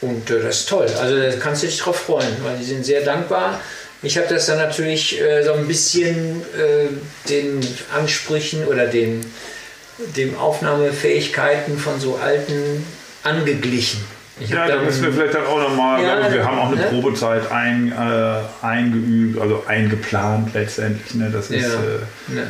Und 0.00 0.30
äh, 0.30 0.42
das 0.42 0.60
ist 0.60 0.68
toll. 0.68 0.86
Also 1.00 1.16
da 1.18 1.30
kannst 1.38 1.62
du 1.62 1.66
dich 1.66 1.78
drauf 1.78 1.96
freuen, 2.00 2.36
weil 2.42 2.56
die 2.58 2.64
sind 2.64 2.84
sehr 2.84 3.02
dankbar. 3.02 3.60
Ich 4.02 4.18
habe 4.18 4.26
das 4.28 4.46
dann 4.46 4.58
natürlich 4.58 5.18
äh, 5.20 5.42
so 5.44 5.52
ein 5.54 5.66
bisschen 5.66 6.42
äh, 6.58 6.88
den 7.28 7.60
Ansprüchen 7.94 8.66
oder 8.66 8.86
den, 8.86 9.24
den 10.16 10.36
Aufnahmefähigkeiten 10.36 11.78
von 11.78 12.00
so 12.00 12.16
Alten 12.16 12.84
angeglichen. 13.22 14.00
Ja, 14.48 14.66
da 14.66 14.82
müssen 14.82 15.04
wir 15.04 15.12
vielleicht 15.12 15.34
dann 15.34 15.46
auch 15.46 15.60
nochmal, 15.60 16.02
Ja, 16.02 16.32
wir 16.32 16.44
haben 16.44 16.58
auch 16.58 16.72
eine 16.72 16.80
ne? 16.80 16.86
Probezeit 16.88 17.50
ein, 17.52 17.92
äh, 17.92 18.64
eingeübt, 18.66 19.40
also 19.40 19.62
eingeplant 19.68 20.52
letztendlich. 20.54 21.14
Ne? 21.14 21.30
Das 21.32 21.50
ist, 21.50 21.62
Ja. 21.62 21.74
äh, 21.74 22.34
ne? 22.34 22.46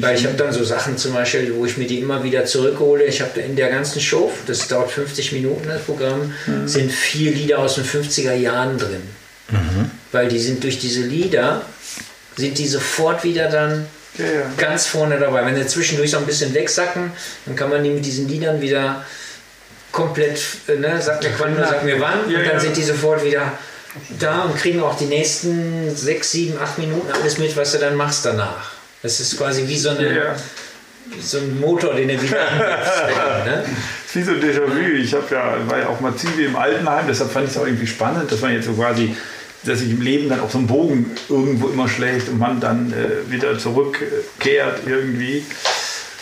Weil 0.00 0.16
ich 0.16 0.24
habe 0.26 0.36
dann 0.36 0.52
so 0.52 0.64
Sachen 0.64 0.96
zum 0.96 1.12
Beispiel, 1.12 1.52
wo 1.54 1.64
ich 1.66 1.76
mir 1.76 1.86
die 1.86 2.00
immer 2.00 2.24
wieder 2.24 2.44
zurückhole. 2.46 3.04
Ich 3.04 3.20
habe 3.20 3.38
in 3.40 3.54
der 3.56 3.68
ganzen 3.68 4.00
Show, 4.00 4.32
das 4.46 4.66
dauert 4.68 4.90
50 4.90 5.32
Minuten 5.32 5.68
das 5.68 5.82
Programm, 5.82 6.32
Mhm. 6.46 6.66
sind 6.66 6.90
vier 6.90 7.30
Lieder 7.32 7.58
aus 7.58 7.74
den 7.76 7.84
50er 7.84 8.32
Jahren 8.34 8.78
drin. 8.78 9.02
Weil 10.12 10.28
die 10.28 10.38
sind 10.40 10.64
durch 10.64 10.78
diese 10.80 11.02
Lieder, 11.02 11.62
sind 12.36 12.58
die 12.58 12.66
sofort 12.66 13.22
wieder 13.22 13.48
dann 13.50 13.86
Ja, 14.18 14.24
ja. 14.24 14.50
ganz 14.56 14.86
vorne 14.86 15.18
dabei. 15.18 15.44
Wenn 15.44 15.56
sie 15.56 15.66
zwischendurch 15.66 16.10
so 16.10 16.18
ein 16.18 16.26
bisschen 16.26 16.54
wegsacken, 16.54 17.12
dann 17.44 17.56
kann 17.56 17.70
man 17.70 17.82
die 17.84 17.90
mit 17.90 18.04
diesen 18.04 18.28
Liedern 18.28 18.60
wieder 18.60 19.04
komplett, 19.92 20.40
äh, 20.68 20.76
ne, 20.76 21.00
sag 21.00 21.22
mir 21.22 21.30
wann, 21.38 21.56
sag 21.56 21.84
mir 21.84 22.00
wann, 22.00 22.30
Ja, 22.30 22.38
und 22.40 22.48
dann 22.48 22.60
sind 22.60 22.76
die 22.76 22.82
sofort 22.82 23.24
wieder 23.24 23.52
da 24.18 24.42
und 24.42 24.56
kriegen 24.56 24.82
auch 24.82 24.96
die 24.96 25.06
nächsten 25.06 25.94
sechs, 25.94 26.32
sieben, 26.32 26.58
acht 26.60 26.78
Minuten 26.78 27.10
alles 27.12 27.38
mit, 27.38 27.56
was 27.56 27.72
du 27.72 27.78
dann 27.78 27.96
machst 27.96 28.24
danach. 28.24 28.72
Das 29.02 29.20
ist 29.20 29.38
quasi 29.38 29.66
wie 29.66 29.78
so, 29.78 29.90
eine, 29.90 30.34
wie 31.06 31.20
so 31.20 31.38
ein 31.38 31.60
Motor, 31.60 31.94
den 31.94 32.08
du 32.08 32.22
wieder 32.22 32.40
angibst. 32.48 33.46
ne? 33.46 33.64
wie 34.12 34.22
so 34.22 34.32
ein 34.32 34.40
Déjà-vu. 34.40 34.96
Ich 34.96 35.14
habe 35.14 35.24
ja, 35.30 35.56
war 35.66 35.78
ja 35.78 35.88
auch 35.88 36.00
mal 36.00 36.14
Zivi 36.14 36.44
im 36.44 36.56
Altenheim, 36.56 37.06
deshalb 37.08 37.30
fand 37.30 37.46
ich 37.46 37.52
es 37.52 37.58
auch 37.58 37.66
irgendwie 37.66 37.86
spannend, 37.86 38.30
dass 38.30 38.40
man 38.40 38.52
jetzt 38.52 38.66
so 38.66 38.72
quasi, 38.72 39.16
dass 39.64 39.80
sich 39.80 39.90
im 39.90 40.00
Leben 40.00 40.28
dann 40.28 40.40
auch 40.40 40.50
so 40.50 40.58
ein 40.58 40.66
Bogen 40.66 41.10
irgendwo 41.28 41.68
immer 41.68 41.88
schlägt 41.88 42.28
und 42.28 42.38
man 42.38 42.60
dann 42.60 42.92
äh, 42.92 43.30
wieder 43.30 43.58
zurückkehrt 43.58 44.80
irgendwie. 44.86 45.44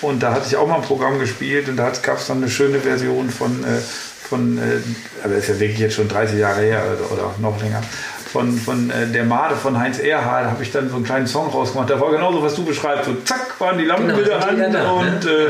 Und 0.02 0.22
da 0.22 0.32
hatte 0.32 0.46
ich 0.48 0.56
auch 0.56 0.66
mal 0.66 0.76
ein 0.76 0.82
Programm 0.82 1.18
gespielt 1.18 1.68
und 1.68 1.76
da 1.76 1.90
gab 2.02 2.18
es 2.18 2.26
dann 2.26 2.38
eine 2.38 2.50
schöne 2.50 2.78
Version 2.80 3.30
von, 3.30 3.64
äh, 3.64 3.80
von 4.28 4.58
äh, 4.58 4.80
aber 5.22 5.34
das 5.34 5.44
ist 5.44 5.48
ja 5.48 5.60
wirklich 5.60 5.78
jetzt 5.78 5.94
schon 5.94 6.08
30 6.08 6.38
Jahre 6.38 6.60
her 6.60 6.82
oder, 7.10 7.12
oder 7.12 7.34
noch 7.40 7.60
länger, 7.62 7.82
von, 8.34 8.58
von 8.58 8.90
äh, 8.90 9.06
der 9.06 9.24
Made 9.24 9.54
von 9.54 9.78
Heinz 9.78 10.00
Erhard 10.00 10.46
habe 10.46 10.62
ich 10.64 10.72
dann 10.72 10.90
so 10.90 10.96
einen 10.96 11.04
kleinen 11.04 11.28
Song 11.28 11.50
rausgemacht. 11.50 11.88
Da 11.88 12.00
war 12.00 12.10
genauso, 12.10 12.42
was 12.42 12.56
du 12.56 12.64
beschreibst. 12.64 13.04
So 13.04 13.14
zack, 13.24 13.60
waren 13.60 13.78
die 13.78 13.84
Lampen 13.84 14.08
Genau, 14.08 14.18
wieder 14.18 14.48
an 14.48 14.72
da, 14.72 14.90
und 14.90 15.24
ne? 15.24 15.30
äh, 15.30 15.48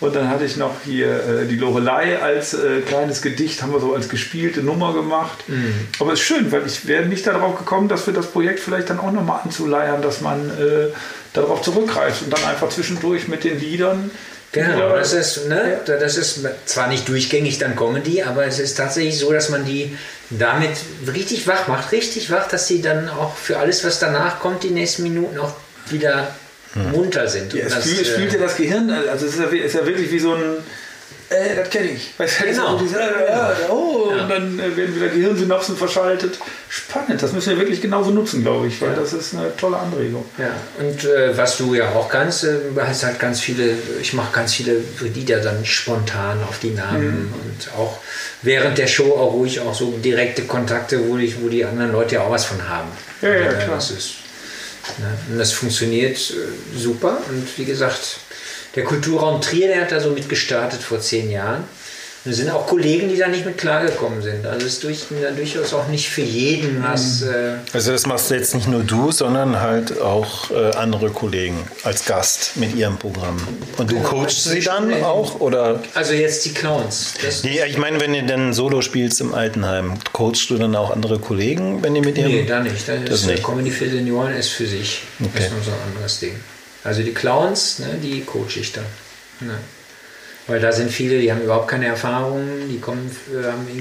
und 0.00 0.14
dann 0.14 0.28
hatte 0.28 0.44
ich 0.44 0.56
noch 0.56 0.74
hier 0.84 1.08
äh, 1.08 1.46
die 1.46 1.56
Lorelei 1.56 2.20
als 2.20 2.54
äh, 2.54 2.80
kleines 2.80 3.22
Gedicht, 3.22 3.62
haben 3.62 3.72
wir 3.72 3.80
so 3.80 3.94
als 3.94 4.08
gespielte 4.08 4.62
Nummer 4.62 4.94
gemacht. 4.94 5.48
Mhm. 5.48 5.74
Aber 5.98 6.12
es 6.12 6.20
ist 6.20 6.26
schön, 6.26 6.50
weil 6.52 6.66
ich 6.66 6.86
wäre 6.86 7.06
nicht 7.06 7.26
darauf 7.26 7.58
gekommen, 7.58 7.88
dass 7.88 8.06
wir 8.06 8.14
das 8.14 8.26
Projekt 8.26 8.60
vielleicht 8.60 8.90
dann 8.90 8.98
auch 8.98 9.12
nochmal 9.12 9.40
anzuleiern, 9.44 10.02
dass 10.02 10.20
man 10.20 10.50
äh, 10.50 10.88
darauf 11.32 11.62
zurückgreift 11.62 12.22
und 12.22 12.32
dann 12.32 12.44
einfach 12.44 12.70
zwischendurch 12.70 13.28
mit 13.28 13.44
den 13.44 13.60
Liedern 13.60 14.10
Genau, 14.52 14.96
das 14.96 15.12
ist, 15.12 15.48
ne, 15.48 15.78
das 15.86 16.16
ist 16.16 16.40
zwar 16.66 16.88
nicht 16.88 17.08
durchgängig 17.08 17.58
dann 17.58 17.76
Comedy, 17.76 18.22
aber 18.24 18.46
es 18.46 18.58
ist 18.58 18.76
tatsächlich 18.76 19.16
so, 19.16 19.32
dass 19.32 19.48
man 19.48 19.64
die 19.64 19.96
damit 20.28 20.72
richtig 21.06 21.46
wach 21.46 21.68
macht, 21.68 21.92
richtig 21.92 22.32
wach, 22.32 22.48
dass 22.48 22.66
sie 22.66 22.82
dann 22.82 23.08
auch 23.08 23.36
für 23.36 23.58
alles, 23.58 23.84
was 23.84 24.00
danach 24.00 24.40
kommt, 24.40 24.64
die 24.64 24.70
nächsten 24.70 25.04
Minuten 25.04 25.38
auch 25.38 25.52
wieder 25.88 26.34
munter 26.74 27.26
sind. 27.28 27.52
Ja, 27.52 27.64
es 27.66 27.74
das, 27.74 27.84
spielt, 27.84 28.00
äh, 28.06 28.12
spielt 28.12 28.32
ja 28.32 28.38
das 28.38 28.56
Gehirn, 28.56 28.90
also 28.90 29.26
es 29.26 29.34
ist 29.34 29.40
ja, 29.40 29.46
ist 29.46 29.74
ja 29.74 29.84
wirklich 29.86 30.10
wie 30.12 30.18
so 30.20 30.34
ein, 30.34 30.42
äh, 31.30 31.56
das 31.56 31.70
kenne 31.70 31.90
ich. 31.90 32.12
Weißt 32.18 32.40
du, 32.40 32.44
Genau. 32.46 32.78
diese, 32.78 32.98
äh, 33.00 33.04
äh, 33.04 33.70
oh, 33.70 34.12
Ja. 34.16 34.22
und 34.24 34.28
dann 34.30 34.58
äh, 34.58 34.76
werden 34.76 34.94
wieder 34.96 35.08
Gehirnsynapsen 35.08 35.76
verschaltet. 35.76 36.38
Spannend, 36.68 37.22
das 37.22 37.32
müssen 37.32 37.50
wir 37.50 37.58
wirklich 37.58 37.80
genauso 37.80 38.10
nutzen, 38.10 38.42
glaube 38.42 38.66
ich, 38.68 38.80
weil 38.80 38.90
Ja. 38.90 38.96
das 38.96 39.12
ist 39.12 39.34
eine 39.34 39.56
tolle 39.56 39.76
Anregung. 39.78 40.24
Ja, 40.38 40.50
und 40.78 41.04
äh, 41.04 41.36
was 41.36 41.56
du 41.58 41.74
ja 41.74 41.88
auch 41.90 42.08
kannst, 42.08 42.44
äh, 42.44 42.56
hast 42.80 43.04
halt 43.04 43.18
ganz 43.20 43.40
viele, 43.40 43.74
ich 44.00 44.12
mache 44.12 44.32
ganz 44.32 44.54
viele 44.54 44.76
Lieder 45.14 45.38
dann 45.40 45.64
spontan 45.64 46.38
auf 46.48 46.58
die 46.60 46.70
Namen 46.70 47.32
und 47.32 47.72
auch 47.78 47.98
während 48.42 48.78
der 48.78 48.86
Show 48.88 49.12
auch 49.14 49.32
ruhig 49.32 49.60
auch 49.60 49.74
so 49.74 49.90
direkte 50.04 50.42
Kontakte, 50.42 51.00
wo, 51.08 51.16
ich, 51.16 51.40
wo 51.42 51.48
die 51.48 51.64
anderen 51.64 51.92
Leute 51.92 52.16
ja 52.16 52.20
auch 52.22 52.30
was 52.30 52.44
von 52.44 52.68
haben. 52.68 52.88
Ja, 53.22 53.28
ja, 53.28 53.34
Äh, 53.50 53.54
klar. 53.64 53.76
Das 53.76 53.90
ist, 53.92 54.14
und 55.30 55.38
das 55.38 55.52
funktioniert 55.52 56.18
äh, 56.18 56.78
super 56.78 57.18
und 57.28 57.46
wie 57.58 57.64
gesagt, 57.64 58.18
der 58.76 58.84
Kulturraum 58.84 59.40
Trier, 59.40 59.68
der 59.68 59.82
hat 59.82 59.92
da 59.92 60.00
so 60.00 60.10
mit 60.10 60.28
gestartet 60.28 60.80
vor 60.80 61.00
zehn 61.00 61.30
Jahren. 61.30 61.64
Es 62.26 62.36
sind 62.36 62.50
auch 62.50 62.66
Kollegen, 62.66 63.08
die 63.08 63.16
da 63.16 63.28
nicht 63.28 63.46
mit 63.46 63.56
klargekommen 63.56 64.20
sind. 64.20 64.44
Also 64.46 64.66
es 64.66 64.74
ist 64.74 64.84
durch, 64.84 65.04
durchaus 65.36 65.72
auch 65.72 65.88
nicht 65.88 66.10
für 66.10 66.20
jeden 66.20 66.82
was... 66.82 67.22
Äh, 67.22 67.54
Also 67.72 67.92
das 67.92 68.04
machst 68.06 68.30
du 68.30 68.34
jetzt 68.34 68.54
nicht 68.54 68.68
nur 68.68 68.82
du, 68.82 69.10
sondern 69.10 69.58
halt 69.58 69.98
auch 70.02 70.50
äh, 70.50 70.72
andere 70.76 71.08
Kollegen 71.08 71.56
als 71.82 72.04
Gast 72.04 72.58
mit 72.58 72.74
ihrem 72.76 72.98
Programm. 72.98 73.38
Und 73.78 73.90
du 73.90 73.94
Genau, 73.96 74.08
coachst 74.08 74.44
sie 74.44 74.58
ich- 74.58 74.66
dann 74.66 75.02
auch? 75.02 75.40
Oder 75.40 75.82
Also 75.94 76.12
jetzt 76.12 76.44
die 76.44 76.52
Clowns. 76.52 77.14
Das, 77.24 77.42
Nee, 77.42 77.58
ich 77.66 77.78
meine, 77.78 77.98
wenn 78.00 78.12
du 78.12 78.22
dann 78.24 78.52
Solo 78.52 78.82
spielst 78.82 79.22
im 79.22 79.32
Altenheim, 79.32 79.94
coachst 80.12 80.50
du 80.50 80.58
dann 80.58 80.76
auch 80.76 80.90
andere 80.90 81.18
Kollegen, 81.20 81.82
wenn 81.82 81.94
die 81.94 82.02
mit 82.02 82.18
ihrem... 82.18 82.32
nee, 82.32 82.44
da 82.44 82.60
nicht. 82.60 82.86
Das, 82.86 82.98
Das 83.06 83.20
ist, 83.22 83.26
nicht. 83.28 83.42
Comedy 83.42 83.70
für 83.70 83.88
Senioren 83.88 84.34
ist 84.34 84.50
für 84.50 84.66
sich. 84.66 85.02
Das 85.20 85.28
Okay. 85.28 85.44
ist 85.44 85.52
nur 85.52 85.62
so 85.62 85.70
ein 85.70 85.76
anderes 85.94 86.18
Ding. 86.20 86.34
Also 86.84 87.02
die 87.02 87.14
Clowns, 87.14 87.78
ne, 87.78 87.86
die 88.02 88.20
coach 88.24 88.58
ich 88.58 88.72
dann. 88.72 88.84
Ne. 89.40 89.54
Weil 90.50 90.58
da 90.58 90.72
sind 90.72 90.90
viele, 90.90 91.20
die 91.20 91.30
haben 91.30 91.42
überhaupt 91.42 91.68
keine 91.68 91.86
Erfahrung, 91.86 92.42
die 92.68 92.80
kommen, 92.80 93.08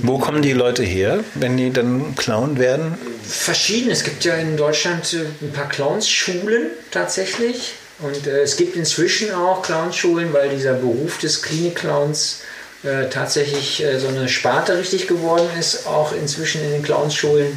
Wo 0.03 0.19
kommen 0.19 0.43
die 0.43 0.53
Leute 0.53 0.83
her, 0.83 1.21
wenn 1.33 1.57
die 1.57 1.73
dann 1.73 2.15
Clown 2.15 2.59
werden? 2.59 2.95
verschieden. 3.27 3.89
Es 3.89 4.03
gibt 4.03 4.23
ja 4.23 4.35
in 4.35 4.55
Deutschland 4.55 5.15
ein 5.41 5.51
paar 5.51 5.67
Clownsschulen 5.67 6.67
tatsächlich. 6.91 7.73
Und 7.99 8.27
äh, 8.27 8.41
es 8.41 8.55
gibt 8.55 8.75
inzwischen 8.75 9.33
auch 9.33 9.63
Clownschulen, 9.63 10.31
weil 10.31 10.49
dieser 10.49 10.73
Beruf 10.73 11.17
des 11.17 11.41
Klinik-Clowns 11.41 12.41
äh, 12.83 13.09
tatsächlich 13.09 13.83
äh, 13.83 13.99
so 13.99 14.07
eine 14.07 14.29
Sparte 14.29 14.77
richtig 14.77 15.07
geworden 15.07 15.47
ist. 15.59 15.87
Auch 15.87 16.13
inzwischen 16.13 16.63
in 16.63 16.71
den 16.71 16.83
Clownsschulen 16.83 17.47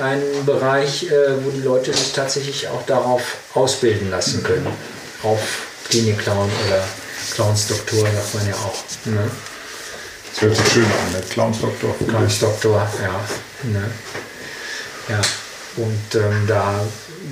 ein 0.00 0.22
Bereich, 0.46 1.10
äh, 1.10 1.10
wo 1.44 1.50
die 1.50 1.62
Leute 1.62 1.92
sich 1.92 2.12
tatsächlich 2.12 2.68
auch 2.68 2.86
darauf 2.86 3.38
ausbilden 3.54 4.08
lassen 4.10 4.42
können. 4.44 4.66
Auf 5.24 5.40
Klinik-Clown 5.90 6.48
oder 6.68 6.84
Clownsdoktor 7.34 8.00
sagt 8.00 8.34
man 8.34 8.48
ja 8.48 8.54
auch. 8.54 8.84
Ne? 9.06 9.30
Das 10.32 10.42
hört 10.42 10.56
sich 10.56 10.68
schön 10.72 10.84
an, 10.84 11.12
der 11.12 11.20
Clownsdoktor. 11.22 11.94
Clownsdoktor, 12.08 12.88
ja. 13.02 13.68
Ne? 13.70 13.84
Ja. 15.08 15.20
Und 15.76 16.14
ähm, 16.20 16.46
da 16.46 16.80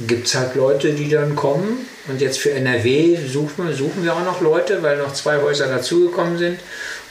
gibt 0.07 0.27
es 0.27 0.35
halt 0.35 0.55
Leute, 0.55 0.93
die 0.93 1.09
dann 1.09 1.35
kommen. 1.37 1.87
Und 2.09 2.21
jetzt 2.21 2.39
für 2.39 2.53
NRW 2.53 3.19
suchen 3.29 3.69
wir, 3.69 3.75
suchen 3.75 4.03
wir 4.03 4.15
auch 4.15 4.25
noch 4.25 4.41
Leute, 4.41 4.83
weil 4.83 4.97
noch 4.97 5.13
zwei 5.13 5.37
Häuser 5.41 5.67
dazugekommen 5.69 6.39
sind. 6.39 6.59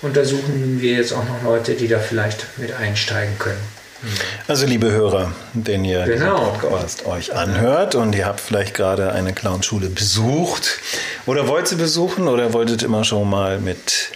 Und 0.02 0.18
da 0.18 0.26
suchen 0.26 0.80
wir 0.82 0.94
jetzt 0.94 1.14
auch 1.14 1.24
noch 1.26 1.44
Leute, 1.44 1.74
die 1.74 1.88
da 1.88 2.00
vielleicht 2.00 2.46
mit 2.58 2.74
einsteigen 2.74 3.38
können. 3.38 3.62
Also 4.48 4.66
liebe 4.66 4.90
Hörer, 4.92 5.34
wenn 5.54 5.84
ihr 5.84 6.06
Genau. 6.06 6.38
diesen 6.38 6.62
Podcast 6.62 7.06
euch 7.06 7.34
anhört 7.36 7.96
und 7.96 8.16
ihr 8.16 8.26
habt 8.26 8.40
vielleicht 8.40 8.74
gerade 8.74 9.12
eine 9.12 9.34
Clownschule 9.34 9.90
besucht 9.90 10.80
oder 11.30 11.48
wollt 11.48 11.68
sie 11.68 11.76
besuchen 11.76 12.28
oder 12.28 12.54
wolltet 12.54 12.82
immer 12.82 13.04
schon 13.04 13.30
mal 13.30 13.60
mit 13.60 14.10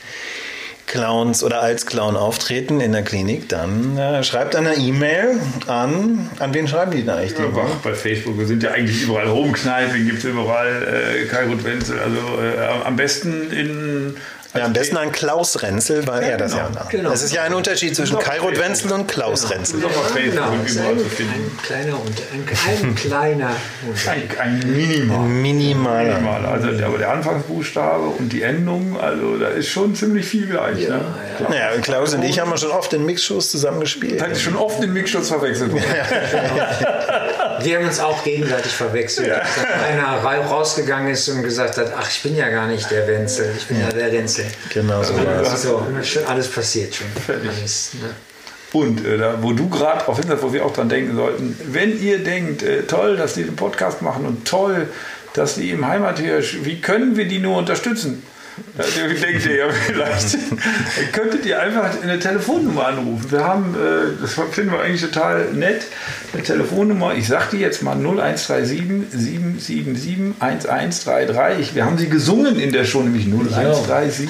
Clowns 0.87 1.43
oder 1.43 1.61
als 1.61 1.85
Clown 1.85 2.15
auftreten 2.15 2.81
in 2.81 2.91
der 2.91 3.03
Klinik, 3.03 3.49
dann 3.49 3.97
äh, 3.97 4.23
schreibt 4.23 4.55
eine 4.55 4.75
E-Mail 4.75 5.39
an. 5.67 6.29
An 6.39 6.53
wen 6.53 6.67
schreiben 6.67 6.91
die 6.91 7.01
denn 7.01 7.09
eigentlich? 7.11 7.37
Ja, 7.37 7.47
bei 7.83 7.93
Facebook, 7.93 8.37
wir 8.37 8.45
sind 8.47 8.63
ja 8.63 8.71
eigentlich 8.71 9.03
überall 9.03 9.29
Homekneipen, 9.29 10.05
gibt 10.05 10.19
es 10.19 10.25
überall 10.25 11.21
äh, 11.21 11.25
Kai 11.25 11.45
Wenzel. 11.63 11.99
Also 11.99 12.17
äh, 12.41 12.85
am 12.85 12.95
besten 12.95 13.51
in. 13.51 14.15
Ja, 14.55 14.65
am 14.65 14.73
besten 14.73 14.97
an 14.97 15.11
Klaus 15.11 15.61
Renzel, 15.63 16.05
weil 16.05 16.21
er 16.23 16.37
das 16.37 16.53
ja 16.53 16.67
genau. 16.67 16.79
macht. 16.79 16.89
Genau. 16.91 17.11
Es 17.11 17.23
ist 17.23 17.33
ja 17.33 17.41
ein 17.43 17.55
Unterschied 17.55 17.95
zwischen 17.95 18.13
Doch, 18.17 18.23
Kairot. 18.23 18.59
Wenzel 18.59 18.91
und 18.91 19.07
Klaus 19.07 19.49
Renzel. 19.49 19.83
Auf 19.83 19.91
Facebook 20.11 20.31
genau, 20.35 20.53
ist 20.63 20.75
überall 20.75 20.91
ein, 20.91 20.99
ein 20.99 21.59
kleiner 21.63 21.99
und 21.99 22.21
ein, 22.31 22.87
ein 22.89 22.95
kleiner 22.95 23.49
Unterschied. 23.87 24.39
Ein, 24.39 24.61
ein 24.61 24.71
Minimal. 24.71 25.19
Minimaler. 25.27 26.03
Minimal. 26.19 26.45
Also 26.45 26.71
der, 26.71 26.85
aber 26.85 26.97
der 26.99 27.09
Anfangsbuchstabe 27.11 28.03
und 28.19 28.29
die 28.29 28.43
Endung, 28.43 28.99
also 29.01 29.37
da 29.37 29.47
ist 29.47 29.69
schon 29.69 29.95
ziemlich 29.95 30.25
viel 30.27 30.45
gleich. 30.47 30.87
ne? 30.87 31.01
Klar. 31.37 31.49
Naja, 31.49 31.69
Klaus 31.81 32.13
und 32.13 32.21
ich 32.23 32.39
haben 32.39 32.51
ja 32.51 32.57
schon 32.57 32.71
oft 32.71 32.93
in 32.93 33.05
Mixshows 33.05 33.49
zusammengespielt. 33.49 34.17
Das 34.17 34.21
hatte 34.23 34.33
ich 34.37 34.43
schon 34.43 34.55
oft 34.55 34.81
den 34.83 34.93
Mixschutz 34.93 35.29
verwechselt. 35.29 35.71
Wir 37.61 37.77
haben 37.77 37.85
uns 37.85 37.99
auch 37.99 38.23
gegenseitig 38.23 38.71
verwechselt. 38.71 39.29
Dass 39.29 39.65
einer 39.87 40.23
ra- 40.23 40.45
rausgegangen 40.45 41.11
ist 41.11 41.27
und 41.29 41.43
gesagt 41.43 41.77
hat, 41.77 41.91
ach, 41.97 42.09
ich 42.09 42.21
bin 42.21 42.35
ja 42.35 42.49
gar 42.49 42.67
nicht 42.67 42.89
der 42.91 43.07
Wenzel, 43.07 43.51
ich 43.57 43.65
bin 43.67 43.79
ja, 43.79 43.89
der 43.89 44.11
Renzel. 44.11 44.42
Genau 44.73 45.03
so 45.03 45.15
war 45.15 45.41
es. 45.41 45.61
So, 45.61 45.85
schon 46.03 46.25
alles 46.25 46.47
passiert 46.49 46.95
schon. 46.95 47.07
Fertig. 47.25 47.49
Alles, 47.49 47.91
ne? 47.93 48.09
Und 48.73 49.05
äh, 49.05 49.17
da, 49.17 49.37
wo 49.41 49.53
du 49.53 49.69
gerade 49.69 50.03
drauf 50.03 50.17
hinsetzt, 50.17 50.41
wo 50.41 50.51
wir 50.51 50.65
auch 50.65 50.73
dran 50.73 50.89
denken 50.89 51.15
sollten, 51.15 51.55
wenn 51.71 52.01
ihr 52.01 52.23
denkt, 52.23 52.63
äh, 52.63 52.83
toll, 52.83 53.17
dass 53.17 53.35
die 53.35 53.43
den 53.43 53.55
Podcast 53.55 54.01
machen 54.01 54.25
und 54.25 54.47
toll, 54.47 54.87
dass 55.33 55.55
die 55.55 55.69
im 55.69 55.87
Heimathirsch, 55.87 56.59
wie 56.63 56.81
können 56.81 57.15
wir 57.15 57.27
die 57.27 57.39
nur 57.39 57.57
unterstützen? 57.57 58.23
Da 58.77 58.83
denkt 58.83 59.45
ihr 59.45 59.55
ja 59.55 59.69
vielleicht, 59.69 60.37
könntet 61.11 61.45
ihr 61.45 61.61
einfach 61.61 61.89
eine 62.01 62.19
Telefonnummer 62.19 62.87
anrufen. 62.87 63.31
Wir 63.31 63.43
haben, 63.43 63.75
äh, 63.75 64.21
das 64.21 64.33
finden 64.51 64.71
wir 64.71 64.81
eigentlich 64.81 65.01
total 65.01 65.51
nett, 65.53 65.83
eine 66.33 66.43
Telefonnummer, 66.43 67.15
ich 67.15 67.27
sag 67.27 67.49
die 67.51 67.57
jetzt 67.57 67.83
mal 67.83 67.95
0137 67.95 69.11
777 69.11 70.35
1133. 70.39 71.59
Ich, 71.59 71.75
wir 71.75 71.85
haben 71.85 71.97
sie 71.97 72.09
gesungen 72.09 72.59
in 72.59 72.71
der 72.71 72.85
Show, 72.85 73.01
nämlich 73.01 73.25
0137 73.25 74.29